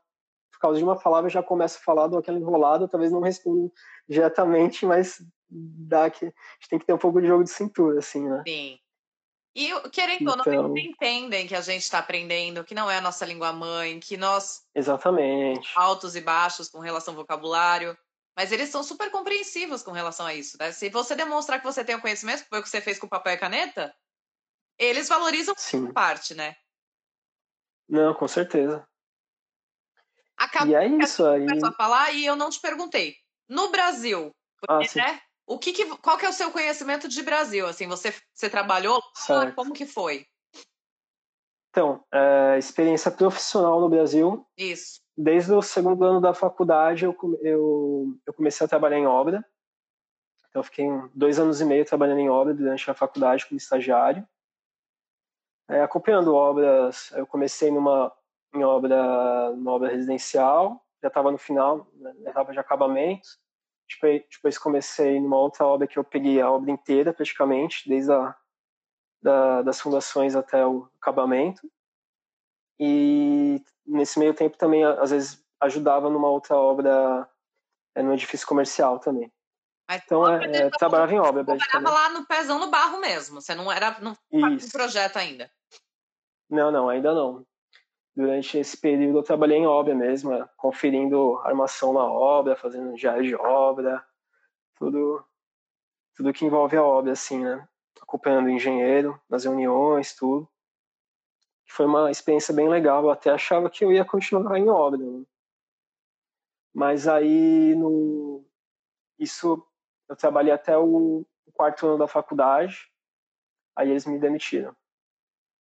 [0.52, 3.70] por causa de uma palavra já começa a falar daquela enrolada, talvez não responda
[4.08, 8.00] diretamente, mas dá que a gente tem que ter um pouco de jogo de cintura,
[8.00, 8.42] assim, né?
[8.46, 8.78] Sim.
[9.54, 10.36] E querendo então...
[10.36, 13.52] ou não, eles entendem que a gente está aprendendo, que não é a nossa língua
[13.52, 17.96] mãe, que nós exatamente altos e baixos com relação ao vocabulário,
[18.38, 20.70] mas eles são super compreensivos com relação a isso, né?
[20.70, 23.32] Se você demonstrar que você tem o conhecimento, foi o que você fez com papel
[23.32, 23.92] e caneta,
[24.78, 25.92] eles valorizam Sim.
[25.92, 26.54] parte, né?
[27.88, 28.86] Não, com certeza.
[30.36, 31.46] Acabou e é isso aí.
[31.64, 33.16] a falar e eu não te perguntei.
[33.48, 34.30] No Brasil,
[34.60, 35.20] porque, ah, né?
[35.44, 37.66] O que, que qual que é o seu conhecimento de Brasil?
[37.66, 39.50] Assim, você, você trabalhou lá?
[39.50, 40.24] Como que foi?
[41.70, 44.46] Então, é, experiência profissional no Brasil.
[44.56, 45.00] Isso.
[45.20, 49.44] Desde o segundo ano da faculdade, eu, eu, eu comecei a trabalhar em obra.
[50.48, 54.24] Então, fiquei dois anos e meio trabalhando em obra durante a faculdade como estagiário.
[55.68, 58.16] É, acompanhando obras, eu comecei numa
[58.54, 63.28] em obra, numa obra residencial, já estava no final, na né, etapa de acabamento.
[63.90, 68.36] Depois, depois comecei numa outra obra que eu peguei a obra inteira, praticamente, desde a,
[69.20, 71.68] da, das fundações até o acabamento.
[72.78, 77.28] E nesse meio tempo também, às vezes, ajudava numa outra obra,
[77.94, 79.32] é, no edifício comercial também.
[79.88, 83.54] Mas então, é, é, trabalhava em obra, Trabalhava lá no pezão no barro mesmo, você
[83.54, 84.14] não era no
[84.70, 85.50] projeto ainda.
[86.50, 87.44] Não, não, ainda não
[88.18, 93.22] durante esse período eu trabalhei em obra mesmo, é, conferindo armação na obra, fazendo diário
[93.22, 94.04] de obra,
[94.76, 95.24] tudo,
[96.16, 97.64] tudo que envolve a obra, assim, né?
[98.02, 100.48] Acompanhando o engenheiro nas reuniões, tudo.
[101.68, 104.98] Foi uma experiência bem legal, eu até achava que eu ia continuar em obra.
[104.98, 105.24] Né?
[106.74, 108.44] Mas aí, no...
[109.18, 109.62] isso,
[110.08, 112.90] eu trabalhei até o quarto ano da faculdade,
[113.76, 114.74] aí eles me demitiram.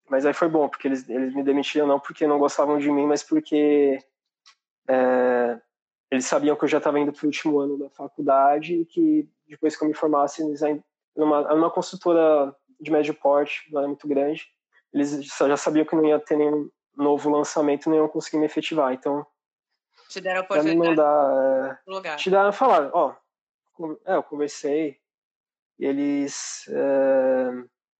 [0.08, 3.06] Mas aí foi bom, porque eles, eles me demitiram não porque não gostavam de mim,
[3.06, 3.98] mas porque
[4.88, 5.60] é,
[6.10, 9.28] eles sabiam que eu já estava indo para o último ano da faculdade e que
[9.46, 10.60] depois que eu me formasse, eles
[11.14, 14.50] numa, numa consultora de médio porte, não era muito grande,
[14.92, 18.92] eles já sabiam que não ia ter nenhum novo lançamento, nem iam conseguir me efetivar.
[18.92, 19.26] Então,
[20.08, 21.78] te deram a oportunidade.
[21.86, 23.14] Não dá, é, te deram a falar, ó,
[24.04, 24.98] é, eu conversei,
[25.78, 27.50] E eles é,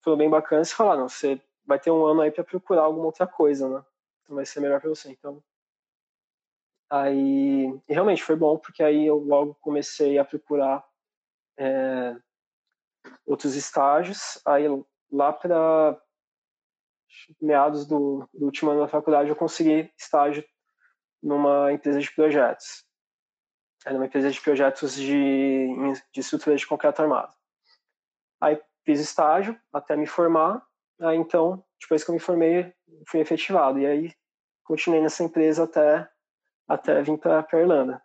[0.03, 3.26] foram bem bacanas e falaram: você vai ter um ano aí para procurar alguma outra
[3.26, 3.84] coisa, né?
[4.22, 5.11] Então vai ser melhor para você.
[5.11, 5.43] Então,
[6.91, 10.84] aí e realmente foi bom porque aí eu logo comecei a procurar
[11.57, 12.16] é,
[13.26, 14.41] outros estágios.
[14.45, 14.64] Aí
[15.12, 16.01] lá para
[17.41, 20.45] meados do, do, último ano da faculdade eu consegui estágio
[21.23, 22.85] numa empresa de projetos.
[23.85, 25.69] Era uma empresa de projetos de,
[26.12, 27.33] de estrutura de concreto armado.
[28.41, 30.62] Aí fiz estágio até me formar.
[31.01, 32.73] Aí então, depois que eu me formei,
[33.07, 33.79] fui efetivado.
[33.79, 34.12] E aí
[34.64, 36.09] continuei nessa empresa até,
[36.69, 38.03] até vir para a Irlanda.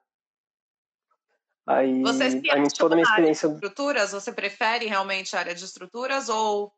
[1.66, 3.48] Aí, você se aí toda a minha experiência.
[3.48, 6.74] De estruturas, você prefere realmente a área de estruturas ou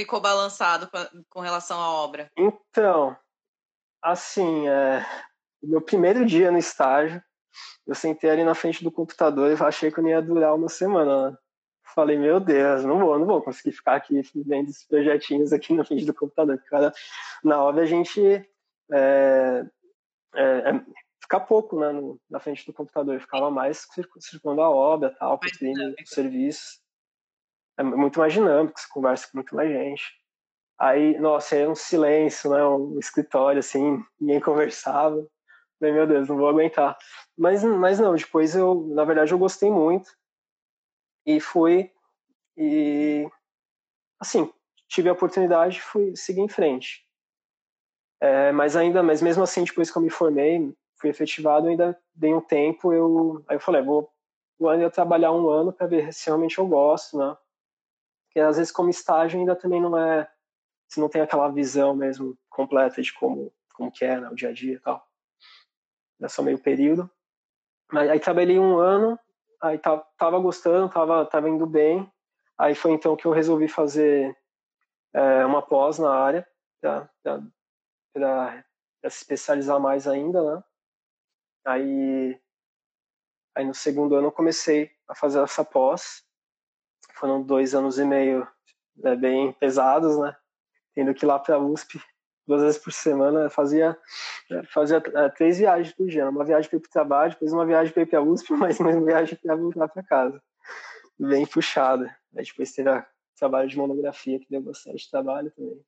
[0.00, 0.90] ficou balançado
[1.28, 2.30] com relação à obra?
[2.36, 3.16] Então,
[4.02, 5.04] assim, é,
[5.62, 7.22] meu primeiro dia no estágio,
[7.86, 10.68] eu sentei ali na frente do computador e achei que eu não ia durar uma
[10.68, 11.30] semana.
[11.30, 11.36] Né?
[11.94, 15.84] Falei, meu Deus, não vou, não vou conseguir ficar aqui vendo esses projetinhos aqui na
[15.84, 16.58] frente do computador.
[16.68, 16.92] Cara,
[17.42, 18.20] na obra a gente
[18.92, 19.64] é,
[20.34, 20.84] é, é,
[21.20, 23.86] fica pouco né, no, na frente do computador, eu ficava mais
[24.20, 26.80] circulando a obra, tal, cumprindo o serviço.
[27.80, 30.04] É muito mais dinâmico, você conversa com muito mais gente.
[30.78, 35.26] Aí, nossa, é um silêncio, né, um escritório, assim, ninguém conversava.
[35.78, 36.98] Falei, meu Deus, não vou aguentar.
[37.38, 40.10] Mas, mas não, depois eu, na verdade, eu gostei muito
[41.24, 41.90] e fui
[42.54, 43.26] e
[44.18, 44.52] assim
[44.88, 47.06] tive a oportunidade fui seguir em frente
[48.20, 52.34] é, mas ainda mas mesmo assim depois que eu me formei fui efetivado ainda dei
[52.34, 54.10] um tempo eu aí eu falei vou
[54.58, 57.36] vou ainda trabalhar um ano para ver se realmente eu gosto né
[58.30, 60.30] porque às vezes como estágio ainda também não é
[60.88, 64.50] você não tem aquela visão mesmo completa de como como que é né, o dia
[64.50, 65.06] a dia e tal
[66.22, 67.10] é só meio período
[67.92, 69.18] mas aí trabalhei um ano
[69.60, 72.10] aí tava gostando, tava, tava indo bem.
[72.58, 74.36] Aí foi então que eu resolvi fazer
[75.12, 76.48] é, uma pós na área,
[76.80, 78.64] para
[79.02, 80.64] se especializar mais ainda, né?
[81.66, 82.40] Aí,
[83.54, 86.24] aí no segundo ano eu comecei a fazer essa pós.
[87.20, 88.48] Foram dois anos e meio
[88.96, 90.34] né, bem pesados, né?
[90.94, 92.00] Tendo que ir lá para a USP
[92.46, 93.96] duas vezes por semana, fazia,
[94.72, 96.28] fazia é, três viagens por dia.
[96.28, 98.50] Uma viagem para ir para o trabalho, depois uma viagem para ir para a USP,
[98.56, 100.42] mais uma viagem para voltar para casa.
[101.18, 102.06] Bem puxada.
[102.34, 103.04] Aí depois teve o
[103.38, 105.80] trabalho de monografia, que deu bastante trabalho também.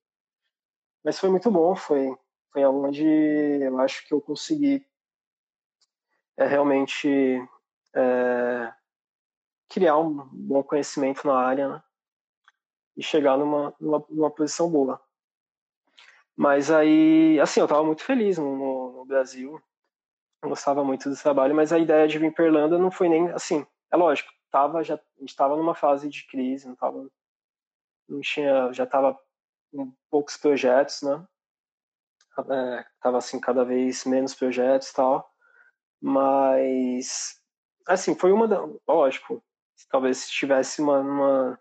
[1.03, 2.15] Mas foi muito bom, foi,
[2.51, 4.85] foi onde eu acho que eu consegui
[6.37, 7.09] é, realmente
[7.93, 8.73] é,
[9.73, 11.83] criar um bom conhecimento na área né?
[12.95, 15.01] e chegar numa, numa, numa posição boa.
[16.35, 19.59] Mas aí, assim, eu estava muito feliz no, no, Brasil,
[20.43, 23.29] eu gostava muito do trabalho, mas a ideia de vir para Irlanda não foi nem
[23.31, 23.65] assim.
[23.91, 27.07] É lógico, tava, já, a gente estava numa fase de crise, não tava,
[28.07, 29.19] não tinha, já estava
[29.71, 31.25] com poucos projetos, né?
[32.49, 35.31] É, tava assim cada vez menos projetos tal,
[36.01, 37.39] mas
[37.87, 39.43] assim foi uma, da, lógico,
[39.89, 41.59] talvez se tivesse uma, uma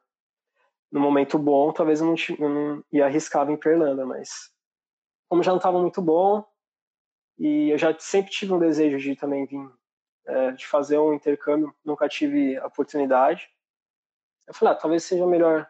[0.91, 4.53] no momento bom, talvez eu não, eu não ia arriscar vir para Irlanda, mas
[5.29, 6.45] como já não estava muito bom,
[7.39, 9.71] e eu já sempre tive um desejo de também vir,
[10.27, 13.49] é, de fazer um intercâmbio, nunca tive a oportunidade.
[14.47, 15.69] Eu falei, ah, talvez seja o melhor,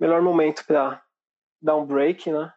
[0.00, 1.02] melhor momento para
[1.60, 2.52] dar um break, né?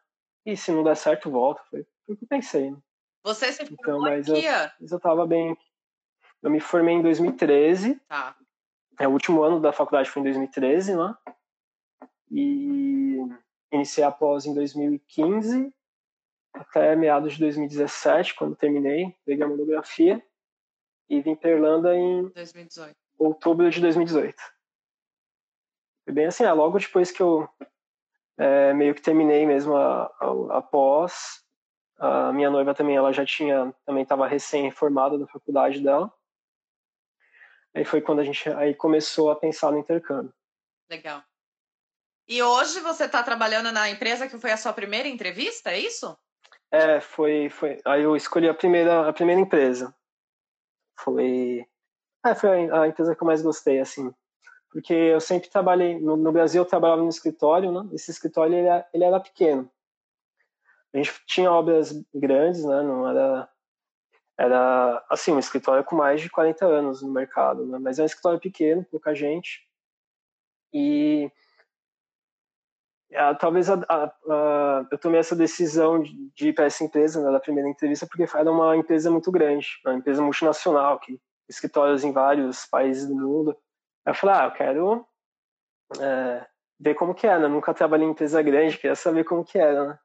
[0.45, 1.61] E se não der certo, volta.
[1.69, 2.77] Foi, o que eu pensei, né?
[3.23, 4.45] Você se formou então, mas aqui?
[4.45, 5.57] Eu, mas eu tava bem.
[6.41, 7.99] Eu me formei em 2013.
[8.07, 8.35] Tá.
[8.99, 11.15] É, o último ano da faculdade foi em 2013, né?
[12.29, 13.17] E
[13.71, 15.73] iniciei a pós em 2015
[16.53, 20.23] até meados de 2017, quando terminei, peguei a monografia
[21.09, 22.95] e vim para Irlanda em 2018.
[23.17, 24.35] outubro de 2018.
[26.05, 27.47] Foi bem assim, é, logo depois que eu
[28.37, 31.43] é, meio que terminei mesmo a, a, a, pós,
[31.97, 36.11] a minha noiva também, ela já tinha, também estava recém-formada da faculdade dela.
[37.75, 40.33] Aí foi quando a gente aí começou a pensar no intercâmbio.
[40.89, 41.23] Legal.
[42.27, 46.15] E hoje você está trabalhando na empresa que foi a sua primeira entrevista, é isso?
[46.71, 47.81] É, foi, foi.
[47.85, 49.95] Aí eu escolhi a primeira, a primeira empresa.
[50.99, 51.65] Foi,
[52.23, 54.13] é, foi a, empresa que eu mais gostei, assim,
[54.71, 56.61] porque eu sempre trabalhei no, no Brasil.
[56.61, 57.89] Eu trabalhava no escritório, né?
[57.93, 59.71] Esse escritório ele era, ele era pequeno.
[60.93, 62.83] A gente tinha obras grandes, né?
[62.83, 63.49] Não era
[64.39, 67.77] era assim um escritório com mais de 40 anos no mercado, né?
[67.77, 69.67] mas é um escritório pequeno, pouca gente.
[70.73, 71.29] E
[73.13, 77.21] ah, talvez a, a, a, eu tomei essa decisão de, de ir para essa empresa
[77.21, 81.19] né, primeira entrevista porque era uma empresa muito grande, uma empresa multinacional que
[81.49, 83.57] escritórios em vários países do mundo.
[84.05, 85.07] Eu falei, ah, eu quero
[85.99, 86.47] é,
[86.79, 87.49] ver como que era.
[87.49, 89.99] Nunca trabalhei em empresa grande, queria saber como que era, né?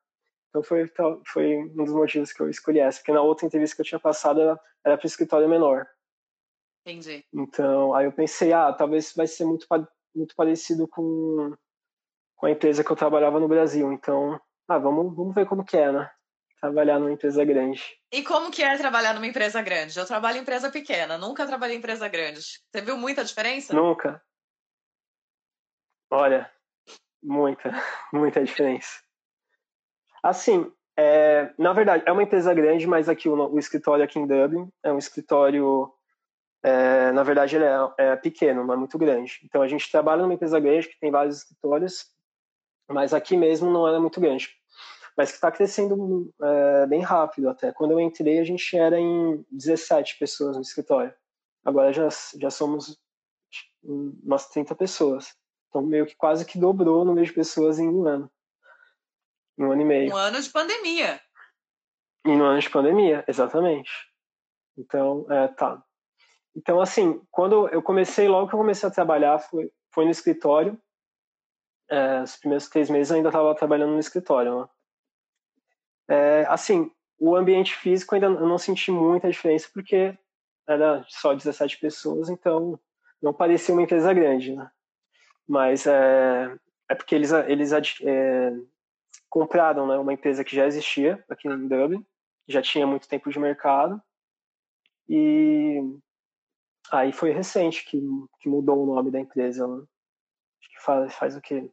[0.55, 0.88] Então foi,
[1.26, 3.98] foi um dos motivos que eu escolhi essa, porque na outra entrevista que eu tinha
[3.98, 5.84] passado era, era para escritório menor.
[6.86, 7.24] Entendi.
[7.34, 9.66] Então, aí eu pensei, ah, talvez vai ser muito,
[10.14, 11.57] muito parecido com,
[12.36, 13.92] com a empresa que eu trabalhava no Brasil.
[13.92, 16.09] Então, ah, vamos, vamos ver como que é, né?
[16.61, 17.82] Trabalhar numa empresa grande.
[18.12, 19.98] E como que é trabalhar numa empresa grande?
[19.98, 22.40] Eu trabalho em empresa pequena, nunca trabalhei em empresa grande.
[22.40, 23.74] Você viu muita diferença?
[23.74, 24.22] Nunca.
[26.12, 26.48] Olha,
[27.20, 27.70] muita,
[28.14, 29.03] muita diferença.
[30.24, 34.26] Assim, é, na verdade, é uma empresa grande, mas aqui o, o escritório aqui em
[34.26, 35.92] Dublin é um escritório,
[36.62, 39.38] é, na verdade, ele é, é, pequeno, não é muito grande.
[39.44, 42.06] Então a gente trabalha numa empresa grande que tem vários escritórios,
[42.88, 44.48] mas aqui mesmo não é muito grande.
[45.14, 47.70] Mas que está crescendo é, bem rápido até.
[47.70, 51.12] Quando eu entrei, a gente era em 17 pessoas no escritório.
[51.62, 52.08] Agora já,
[52.40, 52.98] já somos
[53.82, 55.34] umas 30 pessoas.
[55.68, 58.30] Então, meio que quase que dobrou o número de pessoas em um ano.
[59.59, 60.12] Um ano e meio.
[60.12, 61.20] Um ano de pandemia.
[62.26, 63.90] E no ano de pandemia, exatamente.
[64.76, 65.82] Então, é, tá.
[66.57, 70.80] Então, assim, quando eu comecei, logo que eu comecei a trabalhar, foi, foi no escritório.
[71.90, 74.61] É, os primeiros três meses eu ainda estava trabalhando no escritório.
[74.61, 74.68] Né?
[76.09, 80.16] É, assim, o ambiente físico ainda eu não senti muita diferença, porque
[80.66, 82.78] era só 17 pessoas, então
[83.20, 84.70] não parecia uma empresa grande, né?
[85.46, 86.57] mas é,
[86.88, 88.52] é porque eles, eles é,
[89.35, 92.07] compraram né, uma empresa que já existia aqui em Dublin,
[92.47, 94.01] já tinha muito tempo de mercado,
[95.09, 95.80] e
[96.93, 98.01] aí foi recente que,
[98.39, 99.66] que mudou o nome da empresa.
[99.66, 99.82] Né?
[100.61, 101.68] Acho que faz, faz o que?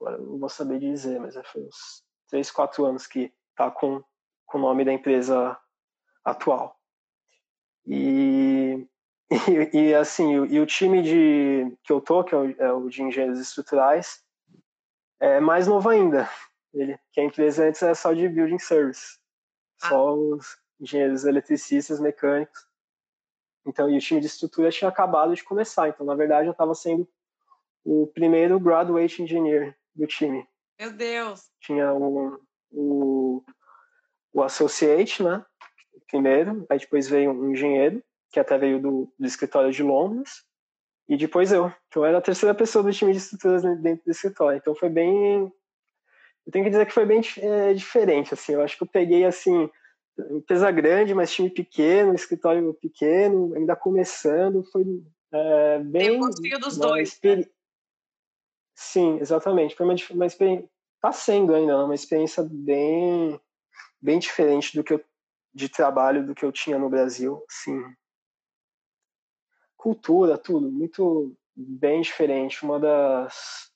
[0.00, 4.02] Agora não vou saber dizer, mas foi uns 3, 4 anos que tá com,
[4.46, 5.54] com o nome da empresa
[6.24, 6.80] atual.
[7.84, 8.88] E
[9.74, 12.88] e, e assim, e o time de, que eu tô, que é o, é o
[12.88, 14.24] de engenheiros estruturais,
[15.20, 16.26] é mais novo ainda.
[16.76, 19.18] Ele, que a empresa antes era só de building service.
[19.82, 19.88] Ah.
[19.88, 22.66] Só os engenheiros eletricistas, mecânicos.
[23.66, 25.88] Então, e o time de estrutura tinha acabado de começar.
[25.88, 27.08] Então, na verdade, eu estava sendo
[27.84, 30.46] o primeiro graduate engineer do time.
[30.78, 31.50] Meu Deus!
[31.60, 32.38] Tinha o,
[32.70, 33.44] o,
[34.32, 35.44] o associate, né?
[36.08, 40.44] Primeiro, aí depois veio um engenheiro, que até veio do, do escritório de Londres,
[41.08, 41.72] e depois eu.
[41.88, 44.58] Então eu era a terceira pessoa do time de estruturas dentro do escritório.
[44.58, 45.52] Então foi bem.
[46.46, 48.32] Eu tenho que dizer que foi bem é, diferente.
[48.32, 49.68] Assim, eu acho que eu peguei assim
[50.30, 54.84] empresa grande, mas time pequeno, escritório pequeno, ainda começando, foi
[55.32, 56.20] é, bem.
[56.20, 57.10] Tem dos dois.
[57.10, 57.50] Experi...
[58.74, 59.74] Sim, exatamente.
[59.74, 60.68] Foi uma, uma experiência.
[60.96, 63.38] Está sendo ainda né, uma experiência bem,
[64.00, 65.04] bem diferente do que eu,
[65.54, 67.44] de trabalho do que eu tinha no Brasil.
[67.48, 67.82] Sim,
[69.76, 72.64] cultura, tudo, muito bem diferente.
[72.64, 73.70] Uma das.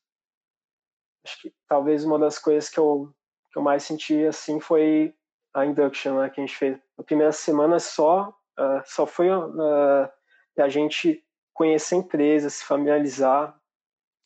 [1.30, 3.12] Acho que talvez uma das coisas que eu,
[3.52, 5.14] que eu mais senti assim foi
[5.54, 6.76] a induction né, que a gente fez.
[6.98, 10.10] A primeira semana só, uh, só foi uh,
[10.58, 11.24] a gente
[11.54, 13.56] conhecer a empresa, se familiarizar.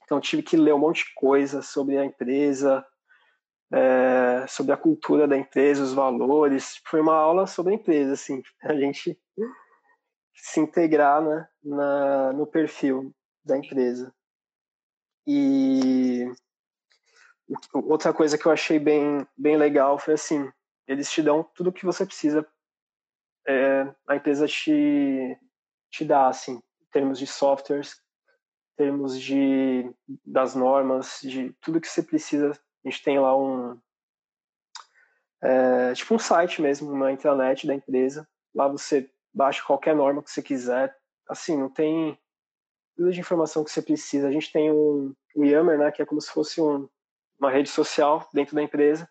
[0.04, 2.84] Então tive que ler um monte de coisa sobre a empresa,
[3.72, 6.80] é, sobre a cultura da empresa, os valores.
[6.86, 8.42] Foi uma aula sobre a empresa, assim.
[8.62, 9.18] A gente
[10.34, 14.14] se integrar né, na, no perfil da empresa.
[15.26, 16.30] E
[17.72, 20.50] outra coisa que eu achei bem, bem legal foi assim,
[20.86, 22.46] eles te dão tudo o que você precisa,
[23.46, 25.38] é, a empresa te,
[25.90, 27.94] te dá, assim, em termos de softwares,
[28.72, 32.52] em termos de, das normas, de tudo que você precisa.
[32.84, 33.78] A gente tem lá um,
[35.42, 38.26] é, tipo um site mesmo, uma intranet da empresa.
[38.54, 40.96] Lá você baixa qualquer norma que você quiser.
[41.28, 42.18] Assim, não tem
[42.96, 44.28] tudo de informação que você precisa.
[44.28, 46.88] A gente tem um, um Yammer, né, que é como se fosse um,
[47.38, 49.08] uma rede social dentro da empresa.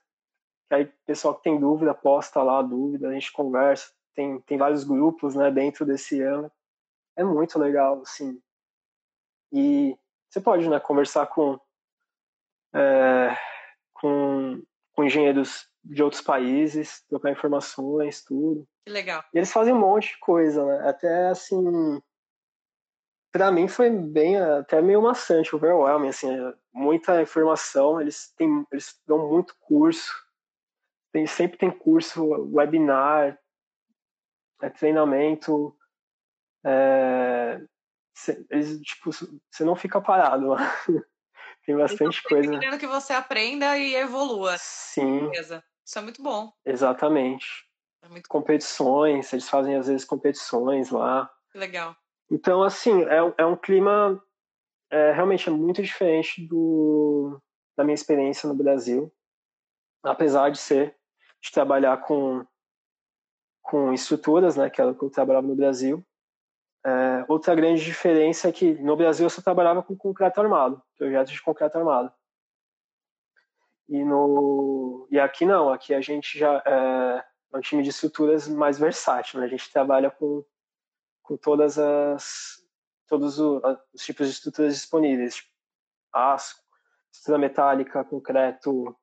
[0.68, 3.92] Que aí o pessoal que tem dúvida posta lá a dúvida, a gente conversa.
[4.16, 6.52] Tem, tem vários grupos né, dentro desse Yammer.
[7.16, 8.40] É muito legal, assim.
[9.52, 9.98] E
[10.30, 11.60] você pode né, conversar com,
[12.74, 13.38] é,
[13.94, 14.64] com,
[14.94, 18.68] com engenheiros de outros países, trocar informações, tudo.
[18.86, 19.24] Que legal.
[19.34, 20.90] E eles fazem um monte de coisa, né?
[20.90, 22.02] Até assim.
[23.34, 26.30] Pra mim foi bem, até meio maçante, overwhelming, assim,
[26.72, 30.14] muita informação, eles têm, eles dão muito curso,
[31.12, 32.24] tem, sempre tem curso,
[32.54, 33.36] webinar,
[34.62, 35.76] é, treinamento,
[36.64, 37.60] é,
[38.52, 40.60] eles, tipo, você não fica parado lá.
[41.66, 42.60] tem bastante então, coisa.
[42.60, 44.56] Querendo que você aprenda e evolua.
[44.60, 45.32] Sim.
[45.32, 46.54] Isso é muito bom.
[46.64, 47.48] Exatamente.
[48.04, 48.30] É muito...
[48.30, 51.28] Competições, eles fazem às vezes competições lá.
[51.56, 51.96] Legal.
[52.34, 54.20] Então, assim, é, é um clima
[54.90, 57.40] é, realmente é muito diferente do,
[57.78, 59.14] da minha experiência no Brasil,
[60.04, 60.98] apesar de ser
[61.40, 62.44] de trabalhar com
[63.62, 66.04] com estruturas, né, que era o que eu trabalhava no Brasil.
[66.84, 71.34] É, outra grande diferença é que no Brasil eu só trabalhava com concreto armado, projetos
[71.34, 72.12] de concreto armado.
[73.88, 77.24] E no e aqui não, aqui a gente já é,
[77.54, 79.46] é um time de estruturas mais versátil, né?
[79.46, 80.44] A gente trabalha com
[81.24, 82.62] com todas as
[83.08, 83.62] todos os,
[83.94, 85.50] os tipos de estruturas disponíveis, tipo
[86.12, 86.56] aço,
[87.12, 88.96] estrutura metálica, concreto,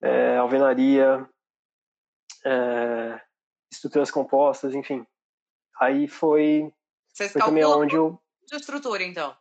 [0.00, 1.28] é, alvenaria,
[2.44, 3.20] é,
[3.72, 5.06] estruturas compostas, enfim.
[5.80, 6.72] Aí foi,
[7.08, 8.20] Vocês foi também onde eu.
[8.46, 9.36] de estrutura, então.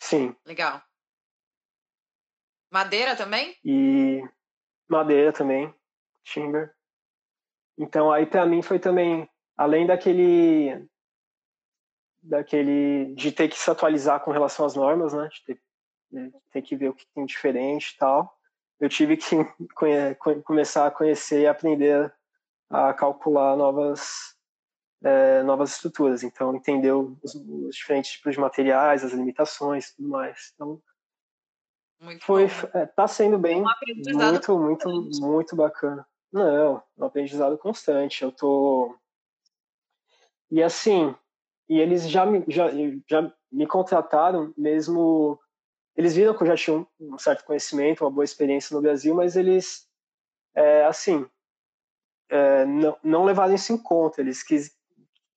[0.00, 0.34] Sim.
[0.44, 0.82] Legal.
[2.70, 3.56] Madeira também?
[3.64, 4.22] E
[4.88, 5.74] madeira também,
[6.24, 6.74] timber.
[7.78, 10.86] Então aí para mim foi também, além daquele
[12.22, 15.28] daquele de ter que se atualizar com relação às normas, né?
[15.28, 15.60] De ter,
[16.10, 18.34] de ter que ver o que tem diferente e tal.
[18.80, 19.36] Eu tive que
[19.74, 22.12] conhe, começar a conhecer e aprender
[22.70, 24.34] a calcular novas
[25.02, 26.22] é, novas estruturas.
[26.22, 30.52] Então entender os, os, diferentes tipos de materiais, as limitações, tudo mais.
[30.54, 30.82] Então
[32.00, 33.68] muito foi é, tá sendo bem Um
[34.18, 34.88] muito muito
[35.20, 36.06] muito bacana.
[36.32, 38.24] Não, um aprendizado constante.
[38.24, 38.96] Eu tô
[40.54, 41.14] e assim
[41.68, 42.70] e eles já me, já,
[43.08, 45.38] já me contrataram mesmo.
[45.96, 49.14] Eles viram que eu já tinha um, um certo conhecimento, uma boa experiência no Brasil,
[49.14, 49.86] mas eles,
[50.54, 51.26] é, assim,
[52.28, 54.20] é, não, não levaram isso em conta.
[54.20, 54.76] Eles quis,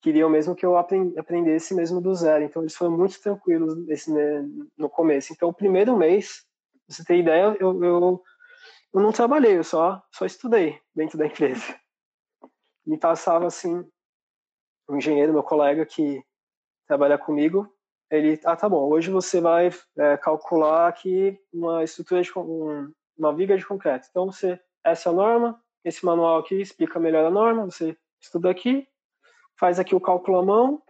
[0.01, 2.43] queriam mesmo que eu aprendesse mesmo do zero.
[2.43, 4.45] Então, eles foram muito tranquilos nesse, né,
[4.78, 5.32] no começo.
[5.32, 6.43] Então, o primeiro mês,
[6.88, 8.24] pra você ter ideia, eu, eu,
[8.93, 11.80] eu não trabalhei, eu só, só estudei dentro da empresa.
[12.86, 13.86] Me passava, assim,
[14.90, 16.24] um engenheiro, meu colega que
[16.88, 17.72] trabalha comigo,
[18.10, 23.34] ele, ah, tá bom, hoje você vai é, calcular aqui uma estrutura de um, uma
[23.34, 24.08] viga de concreto.
[24.10, 28.50] Então você, essa é a norma, esse manual aqui explica melhor a norma, você estuda
[28.50, 28.88] aqui,
[29.60, 30.82] faz aqui o cálculo à mão,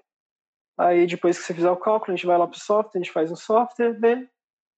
[0.78, 3.12] aí depois que você fizer o cálculo, a gente vai lá pro software, a gente
[3.12, 4.30] faz um software, vê,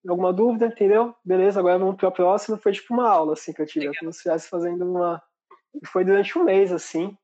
[0.08, 1.14] alguma dúvida, entendeu?
[1.26, 4.14] Beleza, agora vamos para a próxima, foi tipo uma aula, assim, que eu tive, como
[4.14, 5.22] se estivesse fazendo uma...
[5.88, 7.16] Foi durante um mês, assim,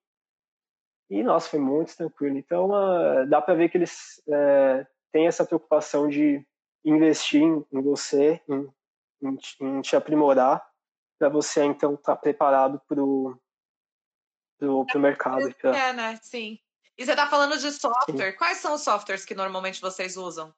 [1.10, 2.38] e, nossa, foi muito tranquilo.
[2.38, 6.46] Então, uh, dá para ver que eles uh, têm essa preocupação de
[6.84, 8.74] investir em, em você, em,
[9.22, 10.66] em, em, te aprimorar,
[11.18, 13.38] para você, então, estar tá preparado para o
[14.58, 15.54] pro, pro mercado.
[15.56, 15.76] Pra...
[15.76, 16.20] É, né?
[16.22, 16.60] Sim.
[16.98, 18.32] E você está falando de software.
[18.32, 18.38] Sim.
[18.38, 20.54] Quais são os softwares que normalmente vocês usam?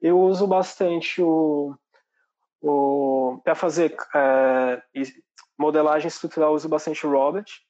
[0.00, 1.74] Eu uso bastante o...
[2.62, 5.00] o para fazer uh,
[5.58, 7.67] modelagem estrutural, eu uso bastante o Robert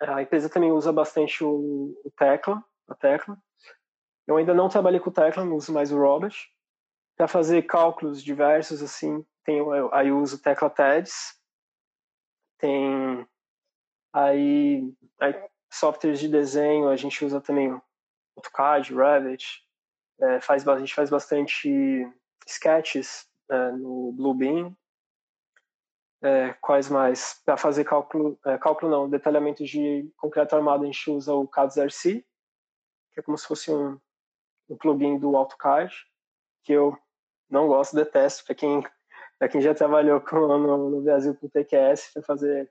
[0.00, 3.36] a empresa também usa bastante o, o Tecla, a Tecla.
[4.26, 6.34] Eu ainda não trabalhei com o Tecla, uso mais o Robert.
[7.16, 9.60] Para fazer cálculos diversos, assim, tem,
[9.92, 11.38] aí uso o Tecla TEDS.
[12.58, 13.26] Tem
[14.12, 17.78] aí, aí, softwares de desenho, a gente usa também
[18.36, 19.62] AutoCAD, Revit.
[20.20, 22.06] É, faz, a gente faz bastante
[22.46, 24.76] sketches é, no Bluebeam.
[26.22, 27.40] É, quais mais?
[27.44, 32.24] Para fazer cálculo, é, cálculo não, detalhamento de concreto armado, a gente usa o CAD-ZRC,
[33.12, 33.98] que é como se fosse um,
[34.68, 35.94] um plugin do AutoCAD,
[36.62, 36.96] que eu
[37.48, 38.44] não gosto, detesto.
[38.44, 38.82] Para quem,
[39.50, 42.70] quem já trabalhou com, no, no Brasil com TQS, para fazer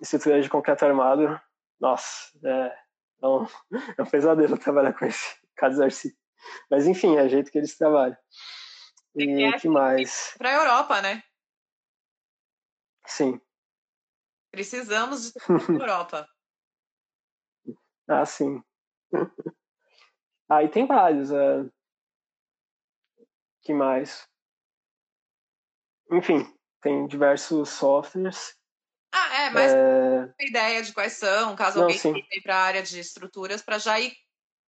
[0.00, 1.40] estrutura de concreto armado,
[1.80, 2.76] nossa, é,
[3.22, 3.46] é, um,
[3.98, 6.12] é um pesadelo trabalhar com esse CAD-ZRC.
[6.70, 8.16] Mas enfim, é o jeito que eles trabalham.
[9.16, 10.34] E o que mais?
[10.36, 11.22] Para a Europa, né?
[13.14, 13.40] Sim.
[14.50, 15.38] Precisamos de
[15.80, 16.28] Europa.
[18.08, 18.60] ah, sim.
[20.50, 21.30] Aí tem vários.
[21.30, 21.72] Uh...
[23.62, 24.28] que mais?
[26.10, 28.58] Enfim, tem diversos softwares.
[29.12, 30.26] Ah, é, mas é...
[30.36, 33.78] tem ideia de quais são, caso Não, alguém venha para a área de estruturas, para
[33.78, 34.12] já ir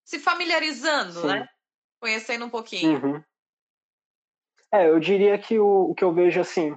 [0.05, 1.27] se familiarizando, Sim.
[1.27, 1.49] né?
[1.99, 2.97] Conhecendo um pouquinho.
[2.97, 3.23] Uhum.
[4.71, 6.73] É, eu diria que o, o que eu vejo assim,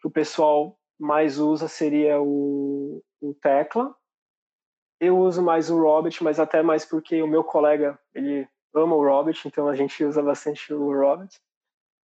[0.00, 3.94] que o pessoal mais usa seria o, o Tecla.
[5.00, 9.04] Eu uso mais o Robert, mas até mais porque o meu colega, ele ama o
[9.04, 11.30] Robert, então a gente usa bastante o Robert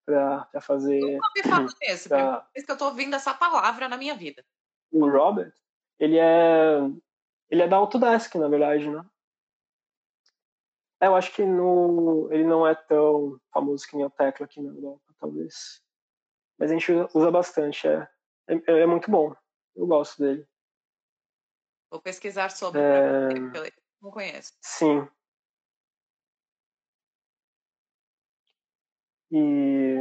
[0.04, 1.00] para fazer...
[1.00, 4.44] Nunca me falo desse, pra- vez que eu tô ouvindo essa palavra na minha vida.
[4.92, 5.52] O Robert,
[5.98, 6.80] ele é
[7.50, 9.04] ele é da Autodesk, na verdade, né?
[11.00, 14.60] É, eu acho que no, ele não é tão famoso que nem o Tecla aqui
[14.60, 15.82] na Europa, talvez.
[16.56, 18.08] Mas a gente usa bastante, é,
[18.54, 19.34] é, é muito bom.
[19.74, 20.46] Eu gosto dele.
[21.90, 24.52] Vou pesquisar sobre, É, eu não conheço.
[24.60, 25.08] sim.
[29.32, 29.96] E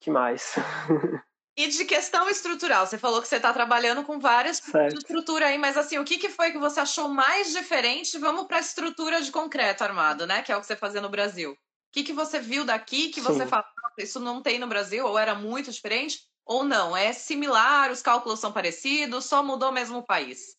[0.00, 0.54] que mais?
[1.58, 4.98] E de questão estrutural, você falou que você está trabalhando com várias certo.
[4.98, 8.18] estrutura aí, mas assim, o que, que foi que você achou mais diferente?
[8.18, 10.42] Vamos para a estrutura de concreto armado, né?
[10.42, 11.52] Que é o que você fazia no Brasil.
[11.52, 11.56] O
[11.92, 13.64] que, que você viu daqui que você fala,
[13.96, 16.96] isso não tem no Brasil, ou era muito diferente, ou não?
[16.96, 20.56] É similar, os cálculos são parecidos, só mudou mesmo o país?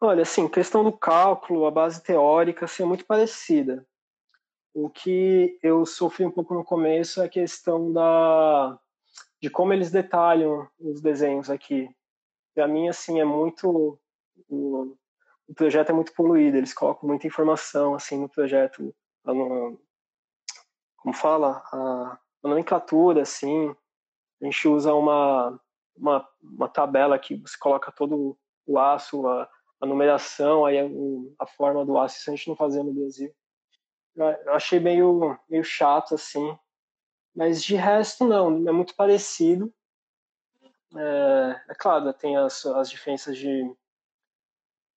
[0.00, 3.84] Olha, assim, questão do cálculo, a base teórica, assim, é muito parecida.
[4.72, 8.78] O que eu sofri um pouco no começo é a questão da
[9.40, 11.88] de como eles detalham os desenhos aqui.
[12.54, 13.98] Para mim, assim, é muito
[14.48, 14.96] o,
[15.54, 16.56] projeto é muito poluído.
[16.56, 23.74] Eles colocam muita informação assim no projeto, como fala a nomenclatura, assim.
[24.40, 25.58] A gente usa uma
[25.98, 29.48] uma, uma tabela que você coloca todo o aço, a,
[29.80, 30.84] a numeração, aí a,
[31.40, 33.34] a, forma do aço, isso a gente não fazia no Brasil.
[34.16, 36.56] Eu achei meio, meio chato, assim,
[37.34, 39.72] mas de resto, não, é muito parecido.
[40.96, 43.72] É, é claro, tem as, as diferenças de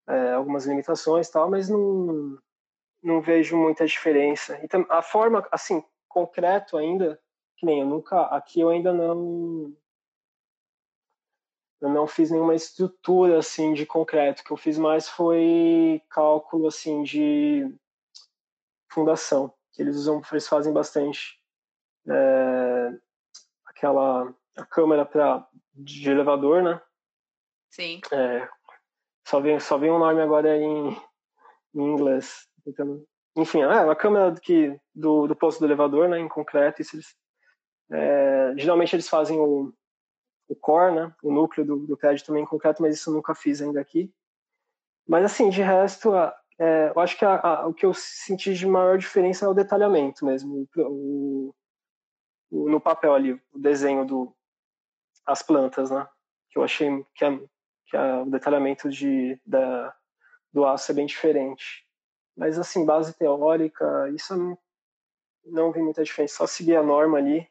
[0.07, 2.39] é, algumas limitações tal, mas não,
[3.03, 4.59] não vejo muita diferença.
[4.63, 7.21] Então, a forma, assim, concreto ainda,
[7.61, 9.71] que nem eu nunca, aqui eu ainda não
[11.79, 14.41] eu não fiz nenhuma estrutura assim de concreto.
[14.41, 17.71] O que eu fiz mais foi cálculo assim de
[18.91, 21.39] fundação, que eles usam, eles fazem bastante
[22.07, 22.91] é,
[23.65, 26.81] aquela a câmera para de elevador, né?
[27.69, 28.01] Sim.
[28.11, 28.49] É,
[29.27, 30.89] só vem só vem um nome agora em,
[31.75, 32.47] em inglês.
[32.65, 33.05] Então,
[33.37, 36.19] enfim, é a câmera que do, do posto do elevador, né?
[36.19, 37.20] Em concreto, isso eles,
[37.91, 39.73] é, geralmente eles fazem o,
[40.47, 41.15] o core, né?
[41.21, 44.13] O núcleo do, do prédio também em concreto, mas isso eu nunca fiz ainda aqui.
[45.07, 46.13] Mas assim, de resto,
[46.59, 49.53] é, eu acho que a, a, o que eu senti de maior diferença é o
[49.53, 50.67] detalhamento mesmo.
[50.77, 51.53] O,
[52.51, 54.35] no papel ali, o desenho do
[55.25, 56.07] as plantas, né?
[56.49, 57.37] Que eu achei que, é,
[57.87, 59.95] que é o detalhamento de, da,
[60.51, 61.85] do aço é bem diferente.
[62.35, 64.57] Mas, assim, base teórica, isso não,
[65.45, 66.37] não vi muita diferença.
[66.37, 67.47] Só seguir a norma ali,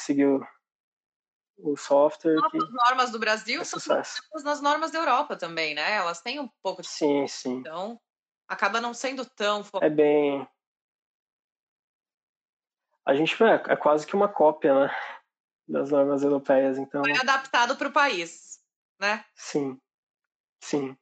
[0.00, 0.46] seguir o,
[1.58, 2.36] o software.
[2.36, 3.80] As normas do Brasil é são
[4.44, 5.92] nas normas da Europa também, né?
[5.92, 6.88] Elas têm um pouco de.
[6.88, 7.58] Sim, sim.
[7.58, 8.00] Então,
[8.48, 9.64] acaba não sendo tão.
[9.80, 10.46] É bem
[13.10, 14.96] a gente é, é quase que uma cópia, né?
[15.68, 17.02] Das normas europeias, então.
[17.02, 18.60] Foi adaptado para o país,
[19.00, 19.24] né?
[19.34, 19.80] Sim,
[20.62, 20.96] sim.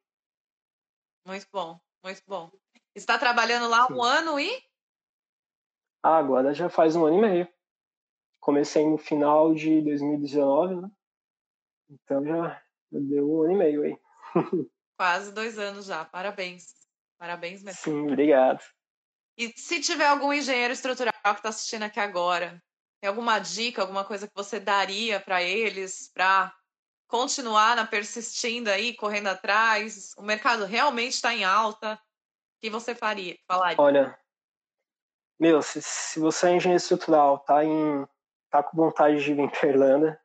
[1.26, 2.50] Muito bom, muito bom.
[2.94, 3.92] Está trabalhando lá sim.
[3.94, 4.50] um ano e?
[6.02, 7.48] Ah, agora já faz um ano e meio.
[8.48, 10.90] Comecei no final de 2019, né?
[11.90, 13.98] Então já deu um ano e meio aí.
[14.98, 16.02] Quase dois anos já.
[16.06, 16.72] Parabéns.
[17.18, 17.78] Parabéns mesmo.
[17.78, 18.64] Sim, obrigado.
[19.36, 22.58] E se tiver algum engenheiro estrutural que está assistindo aqui agora,
[23.02, 26.50] tem alguma dica, alguma coisa que você daria para eles para
[27.06, 30.14] continuar na persistindo aí, correndo atrás?
[30.16, 31.96] O mercado realmente está em alta.
[31.96, 33.36] O que você faria?
[33.46, 33.76] Falaria?
[33.78, 34.18] Olha,
[35.38, 38.08] meu, se, se você é engenheiro estrutural, tá em
[38.50, 40.20] tá com vontade de vir para Irlanda,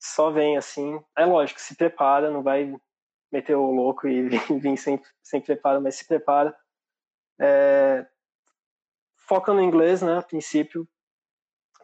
[0.00, 1.00] só vem assim.
[1.16, 2.74] É lógico, se prepara, não vai
[3.30, 6.54] meter o louco e vir sem, sem preparo, mas se prepara.
[7.40, 8.06] É,
[9.16, 10.86] foca no inglês, né, a princípio,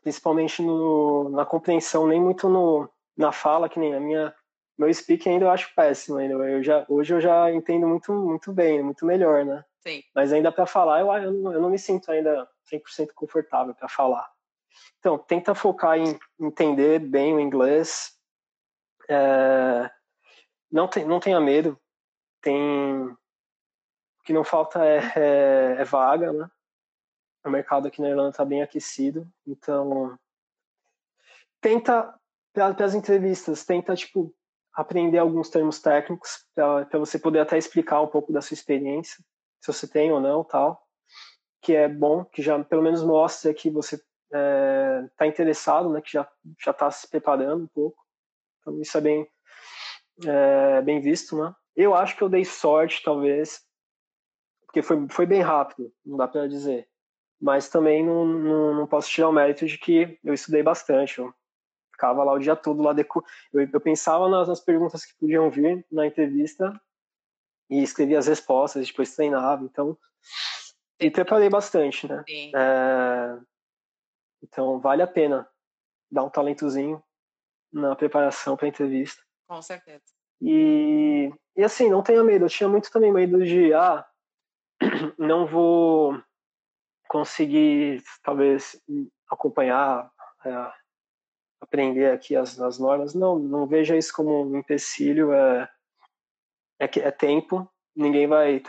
[0.02, 4.34] principalmente no, na compreensão, nem muito no, na fala, que nem a minha
[4.78, 6.34] meu speaking ainda eu acho péssimo ainda.
[6.34, 9.64] Eu já, hoje eu já entendo muito, muito bem, muito melhor, né?
[9.80, 10.02] Sim.
[10.14, 13.88] Mas ainda para falar, eu, eu, não, eu não me sinto ainda 100% confortável para
[13.88, 14.30] falar.
[14.98, 18.12] Então, tenta focar em entender bem o inglês.
[19.08, 19.90] É,
[20.70, 21.78] não, tem, não tenha medo.
[22.42, 23.16] Tem, o
[24.24, 26.50] que não falta é, é, é vaga, né?
[27.48, 30.16] o mercado aqui na Irlanda está bem aquecido, então
[31.60, 32.14] tenta
[32.52, 34.34] para as entrevistas, tenta tipo
[34.72, 39.24] aprender alguns termos técnicos para você poder até explicar um pouco da sua experiência,
[39.60, 40.80] se você tem ou não, tal,
[41.60, 46.00] que é bom, que já pelo menos mostra que você está é, tá interessado, né,
[46.00, 46.28] que já
[46.62, 48.02] já está se preparando um pouco.
[48.60, 49.28] Então isso é bem
[50.26, 51.54] é, bem visto, né?
[51.76, 53.62] Eu acho que eu dei sorte, talvez,
[54.66, 56.88] porque foi, foi bem rápido, não dá para dizer
[57.40, 61.18] mas também não, não, não, posso tirar o mérito de que eu estudei bastante.
[61.18, 61.32] Eu
[61.92, 63.24] ficava lá o dia todo, lá deco...
[63.52, 66.72] eu, eu pensava nas, nas, perguntas que podiam vir na entrevista
[67.70, 69.64] e escrevia as respostas, depois treinava.
[69.64, 69.96] Então,
[70.98, 72.24] e preparei bastante, né?
[72.54, 73.38] É...
[74.42, 75.48] Então, vale a pena
[76.10, 77.02] dar um talentozinho
[77.72, 79.22] na preparação para a entrevista.
[79.46, 80.04] Com certeza.
[80.40, 82.44] E, e assim, não tenha medo.
[82.44, 84.06] Eu tinha muito também medo de, ah,
[85.18, 86.20] não vou
[87.08, 88.80] conseguir talvez
[89.30, 90.10] acompanhar,
[90.44, 90.72] é,
[91.60, 93.14] aprender aqui as, as normas.
[93.14, 95.68] Não, não veja isso como um empecilho, é,
[96.78, 97.68] é, é tempo.
[97.96, 98.62] Ninguém vai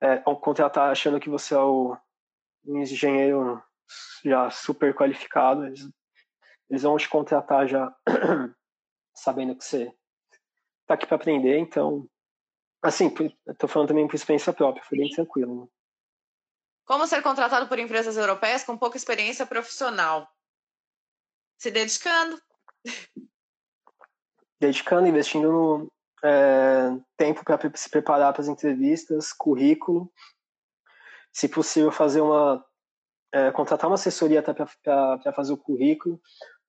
[0.00, 1.96] é, contratar achando que você é o
[2.64, 3.62] um engenheiro
[4.24, 5.66] já super qualificado.
[5.66, 5.88] Eles,
[6.70, 7.94] eles vão te contratar já
[9.14, 9.92] sabendo que você
[10.82, 11.58] está aqui para aprender.
[11.58, 12.08] Então,
[12.82, 13.14] assim,
[13.48, 15.62] estou falando também por experiência própria, foi bem tranquilo.
[15.62, 15.68] Né?
[16.84, 20.28] Como ser contratado por empresas europeias com pouca experiência profissional?
[21.58, 22.40] Se dedicando.
[24.60, 25.92] Dedicando, investindo no
[26.24, 30.12] é, tempo para se preparar para as entrevistas, currículo.
[31.32, 32.64] Se possível, fazer uma.
[33.32, 36.20] É, contratar uma assessoria até para fazer o currículo.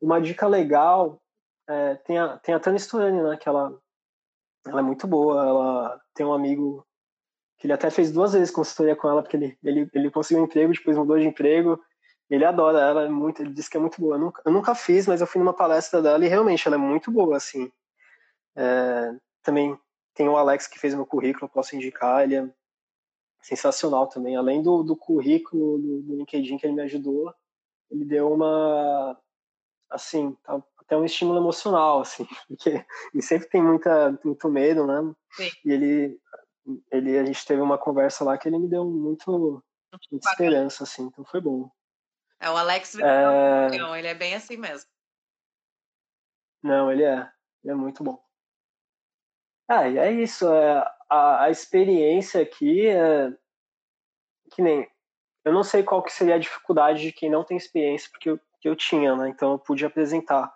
[0.02, 1.22] Uma dica legal
[1.68, 3.38] é, tem, a, tem a Tânia Sturani, né?
[3.38, 3.78] Que ela,
[4.66, 5.46] ela é muito boa.
[5.46, 6.86] Ela tem um amigo
[7.58, 10.46] que ele até fez duas vezes consultoria com ela, porque ele, ele, ele conseguiu um
[10.46, 11.82] emprego, depois mudou de emprego.
[12.30, 14.16] Ele adora ela, é muito, ele disse que é muito boa.
[14.16, 16.80] Eu nunca, eu nunca fiz, mas eu fui numa palestra dela e realmente ela é
[16.80, 17.72] muito boa, assim.
[18.56, 19.12] É,
[19.42, 19.78] também
[20.14, 22.50] tem o Alex que fez meu currículo, eu posso indicar, ele é
[23.44, 24.36] sensacional também.
[24.36, 27.34] Além do, do currículo do, do LinkedIn que ele me ajudou,
[27.92, 29.20] ele deu uma,
[29.90, 35.14] assim, tá, até um estímulo emocional, assim, porque ele sempre tem muita, muito medo, né?
[35.32, 35.52] Sim.
[35.66, 36.20] E ele
[36.92, 39.62] ele, a gente teve uma conversa lá que ele me deu muito,
[40.12, 41.70] muita esperança, assim, então foi bom.
[42.40, 43.98] É, o Alex é...
[43.98, 44.90] ele é bem assim mesmo.
[46.62, 47.30] Não, ele é.
[47.64, 48.22] Ele é muito bom.
[49.68, 50.48] Ah, e é isso.
[50.48, 53.32] É, a, a experiência aqui é
[54.52, 54.88] que nem.
[55.46, 58.40] Eu não sei qual que seria a dificuldade de quem não tem experiência, porque eu,
[58.62, 59.30] que eu tinha, né?
[59.30, 60.52] Então eu pude apresentar.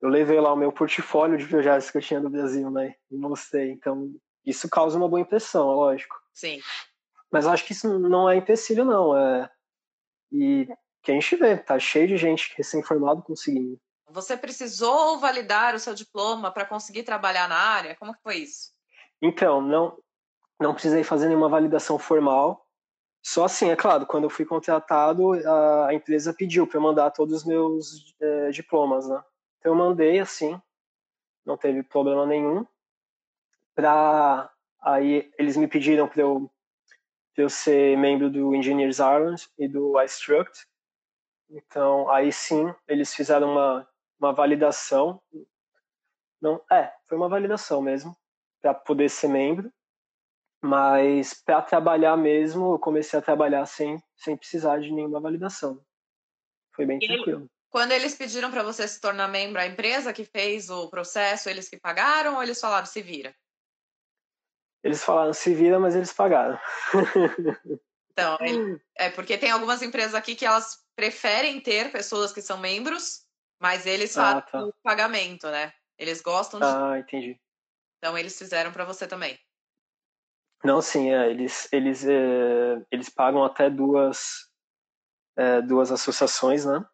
[0.00, 2.94] Eu levei lá o meu portfólio de projetos que eu tinha no Brasil, né?
[3.10, 3.70] E mostrei.
[3.70, 4.12] Então
[4.44, 6.16] isso causa uma boa impressão, é lógico.
[6.32, 6.60] Sim.
[7.30, 9.16] Mas acho que isso não é empecilho, não.
[9.16, 9.50] É...
[10.32, 10.66] E
[11.02, 13.78] que a gente vê, tá cheio de gente recém-formado conseguindo.
[14.08, 17.94] Você precisou validar o seu diploma para conseguir trabalhar na área?
[17.96, 18.73] Como que foi isso?
[19.26, 19.96] Então, não,
[20.60, 22.66] não precisei fazer nenhuma validação formal.
[23.22, 27.10] Só assim, é claro, quando eu fui contratado, a, a empresa pediu para eu mandar
[27.10, 29.22] todos os meus é, diplomas, né?
[29.58, 30.60] Então eu mandei assim,
[31.46, 32.66] não teve problema nenhum
[33.74, 34.52] para
[34.82, 36.50] aí eles me pediram para eu,
[37.34, 40.66] eu ser membro do Engineers Ireland e do iStruct.
[41.48, 43.88] Então, aí sim, eles fizeram uma,
[44.20, 45.18] uma validação.
[46.42, 48.14] Não, é, foi uma validação mesmo,
[48.64, 49.70] para poder ser membro.
[50.62, 55.84] Mas para trabalhar mesmo, eu comecei a trabalhar sem, sem precisar de nenhuma validação.
[56.74, 57.46] Foi bem tranquilo.
[57.68, 61.68] Quando eles pediram para você se tornar membro, a empresa que fez o processo, eles
[61.68, 63.34] que pagaram ou eles falaram se vira?
[64.82, 66.58] Eles falaram se vira, mas eles pagaram.
[68.12, 68.38] Então,
[68.96, 73.26] é porque tem algumas empresas aqui que elas preferem ter pessoas que são membros,
[73.60, 74.64] mas eles ah, fazem tá.
[74.64, 75.72] o pagamento, né?
[75.98, 76.66] Eles gostam de.
[76.66, 77.38] Ah, entendi.
[78.04, 79.38] Então eles fizeram para você também.
[80.62, 84.50] Não, sim, é, eles eles é, eles pagam até duas
[85.34, 86.84] é, duas associações, né?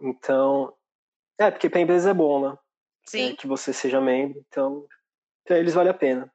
[0.00, 0.72] Então,
[1.36, 2.56] é porque para empresa é bom, né?
[3.08, 3.32] Sim.
[3.32, 4.86] É, que você seja membro, então
[5.44, 6.32] para eles vale a pena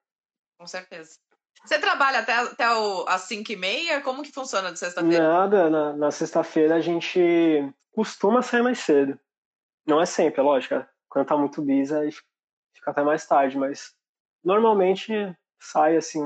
[0.58, 1.18] com certeza.
[1.66, 4.02] Você trabalha até, até o, às 5 e meia?
[4.02, 5.26] Como que funciona de sexta-feira?
[5.26, 7.20] Nada, na, na sexta-feira a gente
[7.94, 9.18] costuma sair mais cedo.
[9.86, 10.86] Não é sempre, é lógico.
[11.10, 12.33] Quando tá muito busy, aí fica
[12.86, 13.94] até mais tarde, mas
[14.44, 15.14] normalmente
[15.60, 16.22] sai assim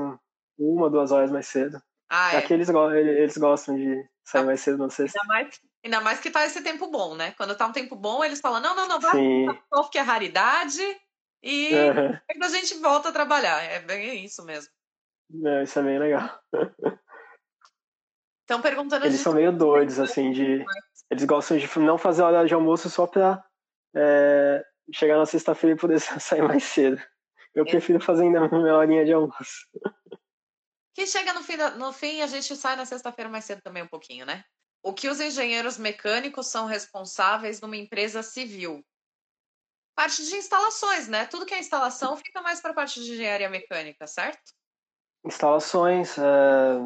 [0.58, 1.80] uma, duas horas mais cedo.
[2.10, 2.38] Ah, é.
[2.38, 5.18] Aqui eles, eles gostam de sair mais cedo na sexta.
[5.20, 7.32] Ainda mais, ainda mais que tá esse tempo bom, né?
[7.32, 9.20] Quando tá um tempo bom, eles falam, não, não, não, vai,
[9.70, 10.82] porque é raridade,
[11.42, 12.18] e uhum.
[12.42, 13.62] a gente volta a trabalhar.
[13.62, 14.70] É bem isso mesmo.
[15.44, 16.40] É, isso é bem legal.
[18.40, 19.04] Estão perguntando.
[19.04, 20.64] Eles são meio doidos, assim, de.
[21.10, 23.42] Eles gostam de não fazer hora de almoço só pra
[23.94, 27.00] é, chegar na sexta-feira e poder sair mais cedo.
[27.54, 27.70] Eu é.
[27.70, 29.66] prefiro fazer ainda minha horinha de almoço.
[30.94, 33.88] Que chega no fim, no fim a gente sai na sexta-feira mais cedo também um
[33.88, 34.44] pouquinho, né?
[34.82, 38.84] O que os engenheiros mecânicos são responsáveis numa empresa civil?
[39.98, 41.26] parte de instalações, né?
[41.26, 44.54] Tudo que é instalação fica mais para a parte de engenharia mecânica, certo?
[45.26, 46.78] Instalações, é...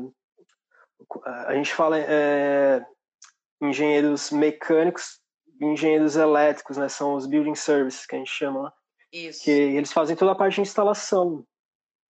[1.22, 2.82] a gente fala é...
[3.60, 5.20] engenheiros mecânicos
[5.64, 6.88] engenheiros elétricos, né?
[6.88, 8.72] São os building services que a gente chama.
[9.12, 9.44] Isso.
[9.44, 11.46] Que eles fazem toda a parte de instalação.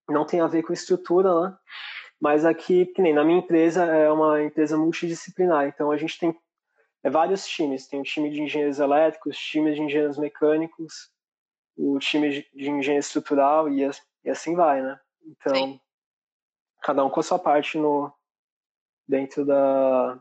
[0.09, 1.57] Não tem a ver com estrutura, né?
[2.20, 5.66] Mas aqui, que nem na minha empresa, é uma empresa multidisciplinar.
[5.66, 6.36] Então a gente tem
[7.03, 7.86] é vários times.
[7.88, 11.11] Tem o time de engenheiros elétricos, time de engenheiros mecânicos,
[11.76, 13.82] o time de engenharia estrutural e,
[14.24, 15.00] e assim vai, né?
[15.24, 15.80] Então, Sim.
[16.82, 18.12] cada um com a sua parte no,
[19.07, 20.14] dentro da,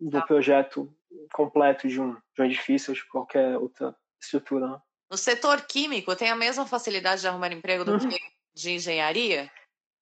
[0.00, 0.26] do tá.
[0.26, 0.94] projeto
[1.32, 4.66] completo de um, de um edifício ou de qualquer outra estrutura.
[4.66, 4.78] Né?
[5.10, 8.08] O setor químico tem a mesma facilidade de arrumar emprego do uhum.
[8.08, 8.18] que
[8.54, 9.50] de engenharia?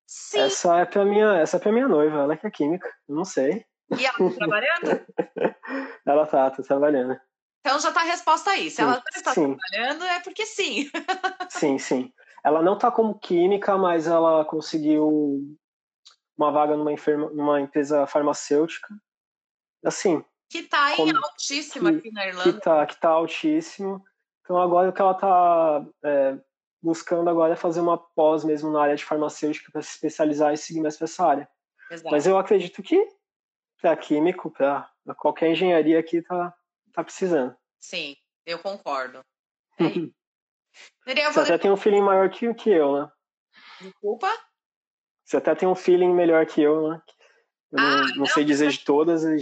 [0.07, 0.41] Sim.
[0.41, 3.65] Essa é para minha, essa é minha noiva, ela que é química, eu não sei.
[3.99, 5.07] E ela tá trabalhando?
[6.07, 7.21] ela tá, tá trabalhando.
[7.61, 8.71] Então já tá a resposta aí.
[8.71, 9.57] Se sim, ela está sim.
[9.57, 10.91] trabalhando, é porque sim.
[11.49, 12.13] sim, sim.
[12.45, 15.41] Ela não tá como química, mas ela conseguiu
[16.37, 18.89] uma vaga numa, enferma, numa empresa farmacêutica.
[19.85, 20.25] Assim.
[20.53, 22.53] Que tá em altíssima que, aqui na Irlanda.
[22.53, 24.05] Que tá, que tá altíssimo.
[24.43, 26.39] Então agora o que ela tá é,
[26.83, 30.59] buscando agora é fazer uma pós mesmo na área de farmacêutica para se especializar e
[30.59, 31.49] seguir mais para essa área.
[31.91, 32.11] Exato.
[32.11, 33.03] Mas eu acredito que
[33.81, 34.87] para químico, para
[35.17, 36.55] qualquer engenharia aqui tá,
[36.93, 37.57] tá precisando.
[37.81, 39.25] Sim, eu concordo.
[39.81, 39.85] É
[41.33, 43.11] Você até tem um feeling maior que, que eu, né?
[43.81, 44.29] Desculpa?
[45.25, 47.03] Você até tem um feeling melhor que eu, né?
[47.73, 49.41] Eu ah, não, não, sei dizer de todas as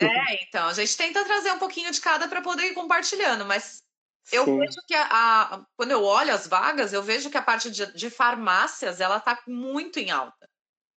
[0.00, 3.82] É, então, a gente tenta trazer um pouquinho de cada para poder ir compartilhando, mas
[4.30, 4.58] eu Sim.
[4.58, 7.92] vejo que a, a, quando eu olho as vagas, eu vejo que a parte de,
[7.94, 10.48] de farmácias ela está muito em alta.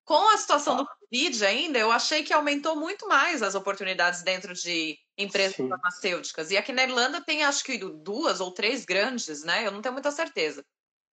[0.03, 0.77] Com a situação ah.
[0.77, 5.69] do Covid ainda, eu achei que aumentou muito mais as oportunidades dentro de empresas Sim.
[5.69, 6.51] farmacêuticas.
[6.51, 9.65] E aqui na Irlanda tem acho que duas ou três grandes, né?
[9.65, 10.65] Eu não tenho muita certeza.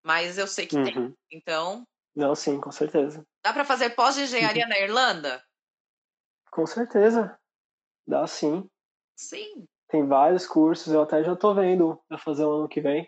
[0.02, 0.84] Mas eu sei que uhum.
[0.84, 1.14] tem.
[1.30, 1.86] Então.
[2.16, 3.24] Não, sim, com certeza.
[3.44, 4.70] Dá para fazer pós-engenharia uhum.
[4.70, 5.44] na Irlanda?
[6.50, 7.37] Com certeza.
[8.08, 8.66] Dá sim.
[9.14, 9.68] Sim.
[9.88, 13.06] Tem vários cursos, eu até já estou vendo para fazer o ano que vem.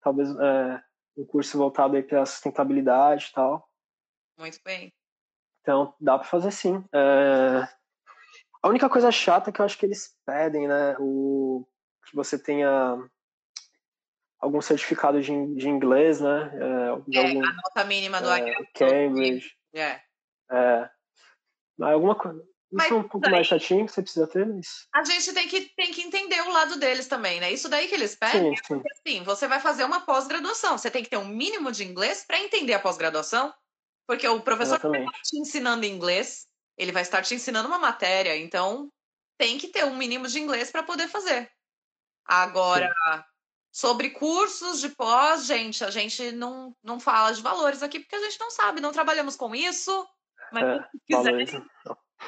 [0.00, 0.82] Talvez é,
[1.16, 3.68] um curso voltado aí para sustentabilidade e tal.
[4.36, 4.92] Muito bem.
[5.60, 6.84] Então, dá para fazer sim.
[6.92, 7.68] É...
[8.60, 10.96] A única coisa chata é que eu acho que eles pedem, né?
[10.98, 11.64] O...
[12.08, 12.98] Que você tenha
[14.40, 16.50] algum certificado de, de inglês, né?
[16.52, 19.56] É, é algum, a nota mínima do é, Cambridge.
[19.72, 20.00] É.
[20.50, 20.90] É.
[21.80, 22.51] Alguma coisa.
[22.72, 24.86] Mas isso é um pouco daí, mais chatinho que você precisa ter, mas...
[24.94, 27.52] A gente tem que, tem que entender o lado deles também, né?
[27.52, 28.74] Isso daí que eles pedem, sim, sim.
[28.74, 30.78] porque assim, você vai fazer uma pós-graduação.
[30.78, 33.52] Você tem que ter um mínimo de inglês para entender a pós-graduação,
[34.06, 36.46] porque o professor vai estar te ensinando inglês,
[36.78, 38.90] ele vai estar te ensinando uma matéria, então
[39.38, 41.50] tem que ter um mínimo de inglês para poder fazer.
[42.24, 43.22] Agora, sim.
[43.70, 48.20] sobre cursos de pós, gente, a gente não, não fala de valores aqui porque a
[48.20, 50.06] gente não sabe, não trabalhamos com isso.
[50.52, 51.64] Mas é, se quiser,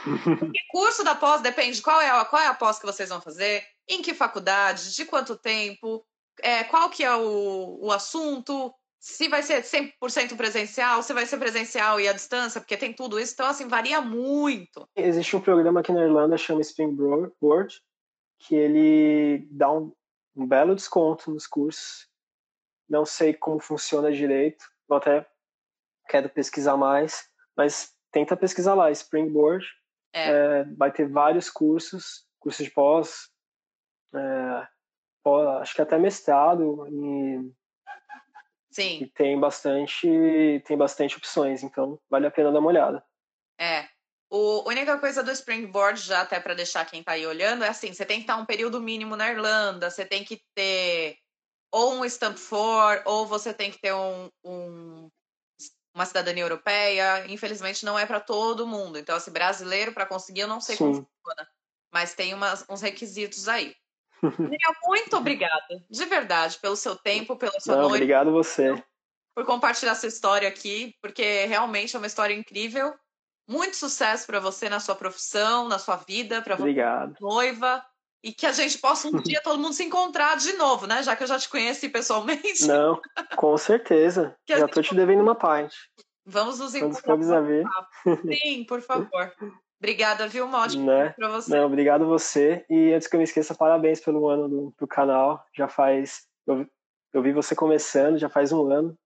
[0.02, 3.20] que curso da pós depende qual é, a, qual é a pós que vocês vão
[3.20, 6.04] fazer, em que faculdade, de quanto tempo,
[6.42, 11.36] é, qual que é o, o assunto, se vai ser 100% presencial, se vai ser
[11.36, 13.34] presencial e à distância, porque tem tudo isso.
[13.34, 14.88] Então, assim, varia muito.
[14.96, 17.82] Existe um programa aqui na Irlanda, chama Springboard,
[18.38, 19.92] que ele dá um,
[20.34, 22.08] um belo desconto nos cursos.
[22.88, 25.26] Não sei como funciona direito, eu até
[26.08, 29.66] quero pesquisar mais, mas tenta pesquisar lá, Springboard.
[30.14, 30.30] É.
[30.30, 33.30] É, vai ter vários cursos, cursos de pós,
[34.14, 34.68] é,
[35.22, 37.52] pós acho que até mestrado e,
[38.74, 39.02] Sim.
[39.02, 40.08] E tem bastante,
[40.66, 43.04] tem bastante opções, então vale a pena dar uma olhada.
[43.56, 43.86] É.
[44.28, 47.68] O, a única coisa do Springboard, já até para deixar quem está aí olhando, é
[47.68, 51.16] assim: você tem que estar um período mínimo na Irlanda, você tem que ter
[51.70, 55.08] ou um Stamp for, ou você tem que ter um, um
[55.94, 58.98] uma cidadania europeia, infelizmente não é para todo mundo.
[58.98, 60.84] Então, assim, brasileiro, para conseguir, eu não sei Sim.
[60.84, 61.48] como funciona.
[61.92, 63.74] Mas tem umas, uns requisitos aí.
[64.22, 68.02] Daniel, muito obrigada, de verdade, pelo seu tempo, pela sua não, noite.
[68.02, 68.74] Obrigado você.
[69.34, 72.94] Por compartilhar sua história aqui, porque realmente é uma história incrível.
[73.48, 76.74] Muito sucesso para você na sua profissão, na sua vida, para você,
[77.20, 77.84] noiva
[78.24, 81.02] e que a gente possa um dia todo mundo se encontrar de novo, né?
[81.02, 82.66] Já que eu já te conheci pessoalmente.
[82.66, 82.98] Não,
[83.36, 84.34] com certeza.
[84.48, 84.70] já gente...
[84.70, 85.76] tô te devendo uma parte.
[86.24, 87.02] Vamos nos encontrar.
[87.02, 87.66] Quando ver.
[88.42, 89.30] Sim, por favor.
[89.78, 90.78] Obrigada, viu, Mote?
[90.78, 91.10] Né?
[91.10, 91.54] Pra você.
[91.54, 92.64] Não, obrigado você.
[92.70, 95.44] E antes que eu me esqueça, parabéns pelo ano do, do canal.
[95.54, 96.22] Já faz.
[96.46, 96.66] Eu,
[97.12, 98.96] eu vi você começando, já faz um ano.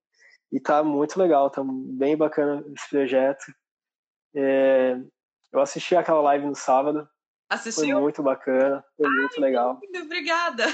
[0.52, 3.52] E tá muito legal, tá bem bacana esse projeto.
[4.32, 4.96] É,
[5.52, 7.08] eu assisti aquela live no sábado,
[7.50, 7.94] Assistiu?
[7.94, 9.80] Foi muito bacana, foi Ai, muito legal.
[9.82, 10.64] Lindo, obrigada.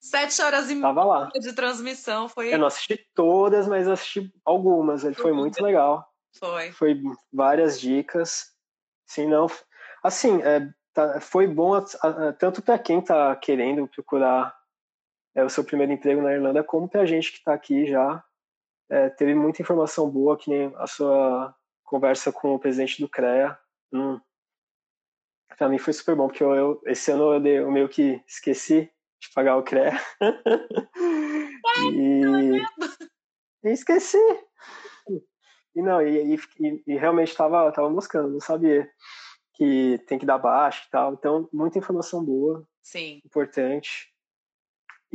[0.00, 2.28] Sete horas e meia de transmissão.
[2.28, 2.54] Foi...
[2.54, 5.04] Eu não assisti todas, mas assisti algumas.
[5.04, 6.08] Ele foi, foi muito legal.
[6.38, 6.72] Foi.
[6.72, 7.02] Foi
[7.32, 8.46] várias dicas.
[9.06, 9.46] Sim, não.
[10.02, 14.56] Assim, é, tá, foi bom a, a, tanto para quem está querendo procurar
[15.34, 18.24] é, o seu primeiro emprego na Irlanda, como para a gente que está aqui já.
[18.88, 23.58] É, teve muita informação boa, que nem a sua conversa com o presidente do CREA.
[23.92, 24.18] Hum,
[25.56, 28.22] Pra mim foi super bom, porque eu, eu esse ano eu, dei, eu meio que
[28.26, 29.92] esqueci de pagar o CREA.
[31.92, 32.62] e...
[33.64, 34.18] e esqueci.
[35.74, 38.88] e não, e, e, e realmente estava tava buscando, não sabia
[39.54, 41.14] que tem que dar baixo e tal.
[41.14, 42.66] Então, muita informação boa.
[42.82, 43.20] Sim.
[43.24, 44.14] Importante.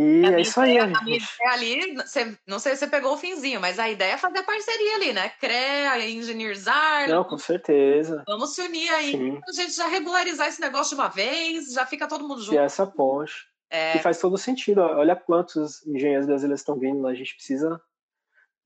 [0.01, 1.43] E é isso aí, ideia, gente.
[1.45, 4.95] ali, você, não sei se você pegou o finzinho, mas a ideia é fazer parceria
[4.95, 5.29] ali, né?
[5.29, 7.07] CREA, Engineerzar.
[7.07, 8.23] Não, com certeza.
[8.25, 9.39] Vamos se unir aí, Sim.
[9.47, 12.55] a gente já regularizar esse negócio de uma vez, já fica todo mundo junto.
[12.55, 13.49] E essa ponte.
[13.69, 13.99] É...
[13.99, 14.81] faz todo sentido.
[14.81, 17.79] Olha quantos engenheiros brasileiros estão vindo, a gente precisa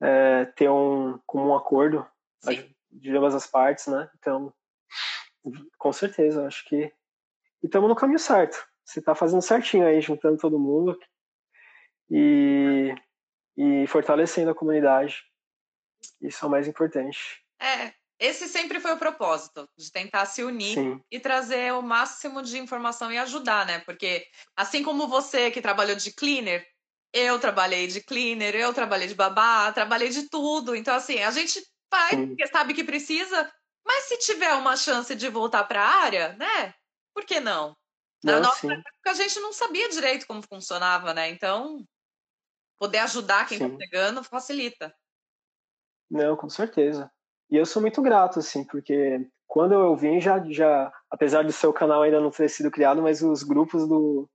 [0.00, 2.04] é, ter um comum acordo
[2.40, 2.74] Sim.
[2.90, 4.08] de ambas as partes, né?
[4.18, 4.52] Então,
[5.78, 6.92] com certeza, acho que.
[7.62, 8.56] E estamos no caminho certo.
[8.84, 10.98] Você está fazendo certinho aí, juntando todo mundo
[12.10, 12.94] e,
[13.56, 15.24] e fortalecendo a comunidade.
[16.20, 17.42] Isso é o mais importante.
[17.60, 21.00] É, esse sempre foi o propósito, de tentar se unir Sim.
[21.10, 23.80] e trazer o máximo de informação e ajudar, né?
[23.80, 24.26] Porque
[24.56, 26.66] assim como você que trabalhou de cleaner,
[27.12, 30.74] eu trabalhei de cleaner, eu trabalhei de babá, trabalhei de tudo.
[30.74, 32.28] Então, assim, a gente faz Sim.
[32.28, 33.52] porque sabe que precisa,
[33.84, 36.74] mas se tiver uma chance de voltar para a área, né?
[37.14, 37.76] Por que não?
[38.24, 41.30] Na nossa época, a gente não sabia direito como funcionava, né?
[41.30, 41.86] Então,
[42.78, 44.94] poder ajudar quem está chegando facilita.
[46.10, 47.10] Não, com certeza.
[47.50, 51.72] E eu sou muito grato, assim, porque quando eu vim, já, já apesar do seu
[51.72, 54.28] canal ainda não ter sido criado, mas os grupos do,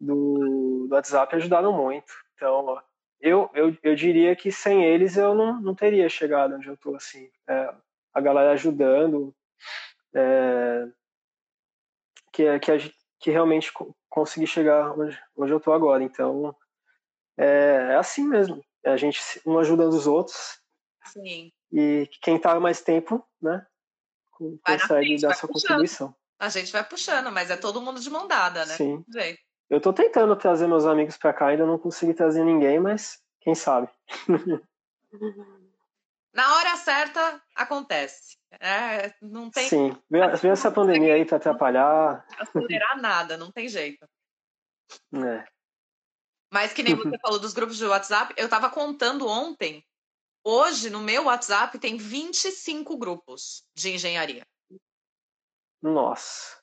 [0.00, 2.12] do, do WhatsApp ajudaram muito.
[2.34, 2.80] Então,
[3.20, 6.94] eu, eu, eu diria que sem eles eu não, não teria chegado onde eu estou,
[6.94, 7.28] assim.
[7.48, 7.74] É,
[8.14, 9.34] a galera ajudando,
[10.14, 10.88] é,
[12.32, 12.76] que, que, a,
[13.18, 13.72] que realmente
[14.08, 16.02] consegui chegar onde, onde eu estou agora.
[16.02, 16.54] Então,
[17.36, 18.64] é, é assim mesmo.
[18.84, 20.60] É a gente um ajudando os outros.
[21.04, 21.52] Sim.
[21.72, 23.66] E quem está mais tempo, né,
[24.30, 25.68] consegue frente, dar sua puxando.
[25.68, 26.14] contribuição.
[26.38, 28.74] A gente vai puxando, mas é todo mundo de mão dada, né?
[28.74, 29.04] Sim.
[29.68, 33.54] Eu estou tentando trazer meus amigos para cá, ainda não consegui trazer ninguém, mas quem
[33.54, 33.88] sabe.
[36.32, 38.36] Na hora certa, acontece.
[38.60, 39.68] É, não tem.
[39.68, 42.26] Sim, veio, essa pandemia aí para atrapalhar.
[42.38, 44.06] Acelerar nada, não tem jeito.
[45.12, 45.44] É.
[46.56, 49.84] Mas que nem você falou dos grupos de WhatsApp, eu estava contando ontem.
[50.42, 54.42] Hoje, no meu WhatsApp, tem 25 grupos de engenharia.
[55.82, 56.56] Nossa.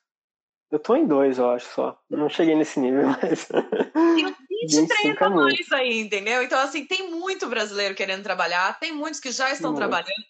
[0.68, 1.96] Eu tô em dois, eu acho só.
[2.10, 3.46] Não cheguei nesse nível, mas.
[3.46, 4.34] Tem
[4.68, 6.42] 23 a mais aí, entendeu?
[6.42, 9.78] Então, assim, tem muito brasileiro querendo trabalhar, tem muitos que já estão muito.
[9.78, 10.24] trabalhando.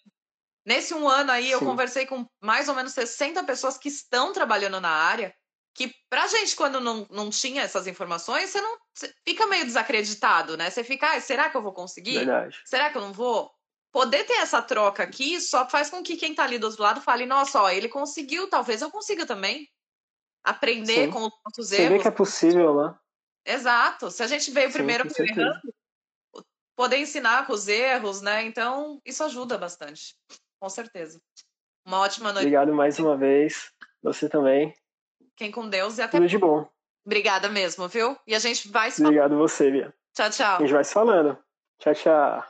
[0.66, 1.52] Nesse um ano aí, Sim.
[1.52, 5.34] eu conversei com mais ou menos 60 pessoas que estão trabalhando na área
[5.74, 10.56] que pra gente, quando não, não tinha essas informações, você não você fica meio desacreditado,
[10.56, 10.70] né?
[10.70, 12.18] Você fica, ah, será que eu vou conseguir?
[12.18, 12.60] Verdade.
[12.64, 13.52] Será que eu não vou?
[13.92, 17.00] Poder ter essa troca aqui só faz com que quem tá ali do outro lado
[17.00, 19.68] fale, nossa, ó, ele conseguiu, talvez eu consiga também.
[20.44, 21.10] Aprender Sim.
[21.10, 21.86] com os nossos erros.
[21.86, 22.94] Você vê que é possível, né?
[23.46, 24.10] Exato.
[24.10, 25.74] Se a gente veio Sim, primeiro errando,
[26.76, 28.44] poder ensinar com os erros, né?
[28.44, 30.14] Então, isso ajuda bastante.
[30.60, 31.20] Com certeza.
[31.86, 32.46] Uma ótima noite.
[32.46, 33.72] Obrigado mais uma vez.
[34.02, 34.74] Você também.
[35.36, 36.18] Fiquem com Deus e até.
[36.18, 36.66] Tudo de bom.
[37.04, 38.16] Obrigada mesmo, viu?
[38.26, 39.92] E a gente vai se Obrigado você, Bia.
[40.14, 40.56] Tchau, tchau.
[40.56, 41.36] A gente vai se falando.
[41.78, 42.44] Tchau, tchau.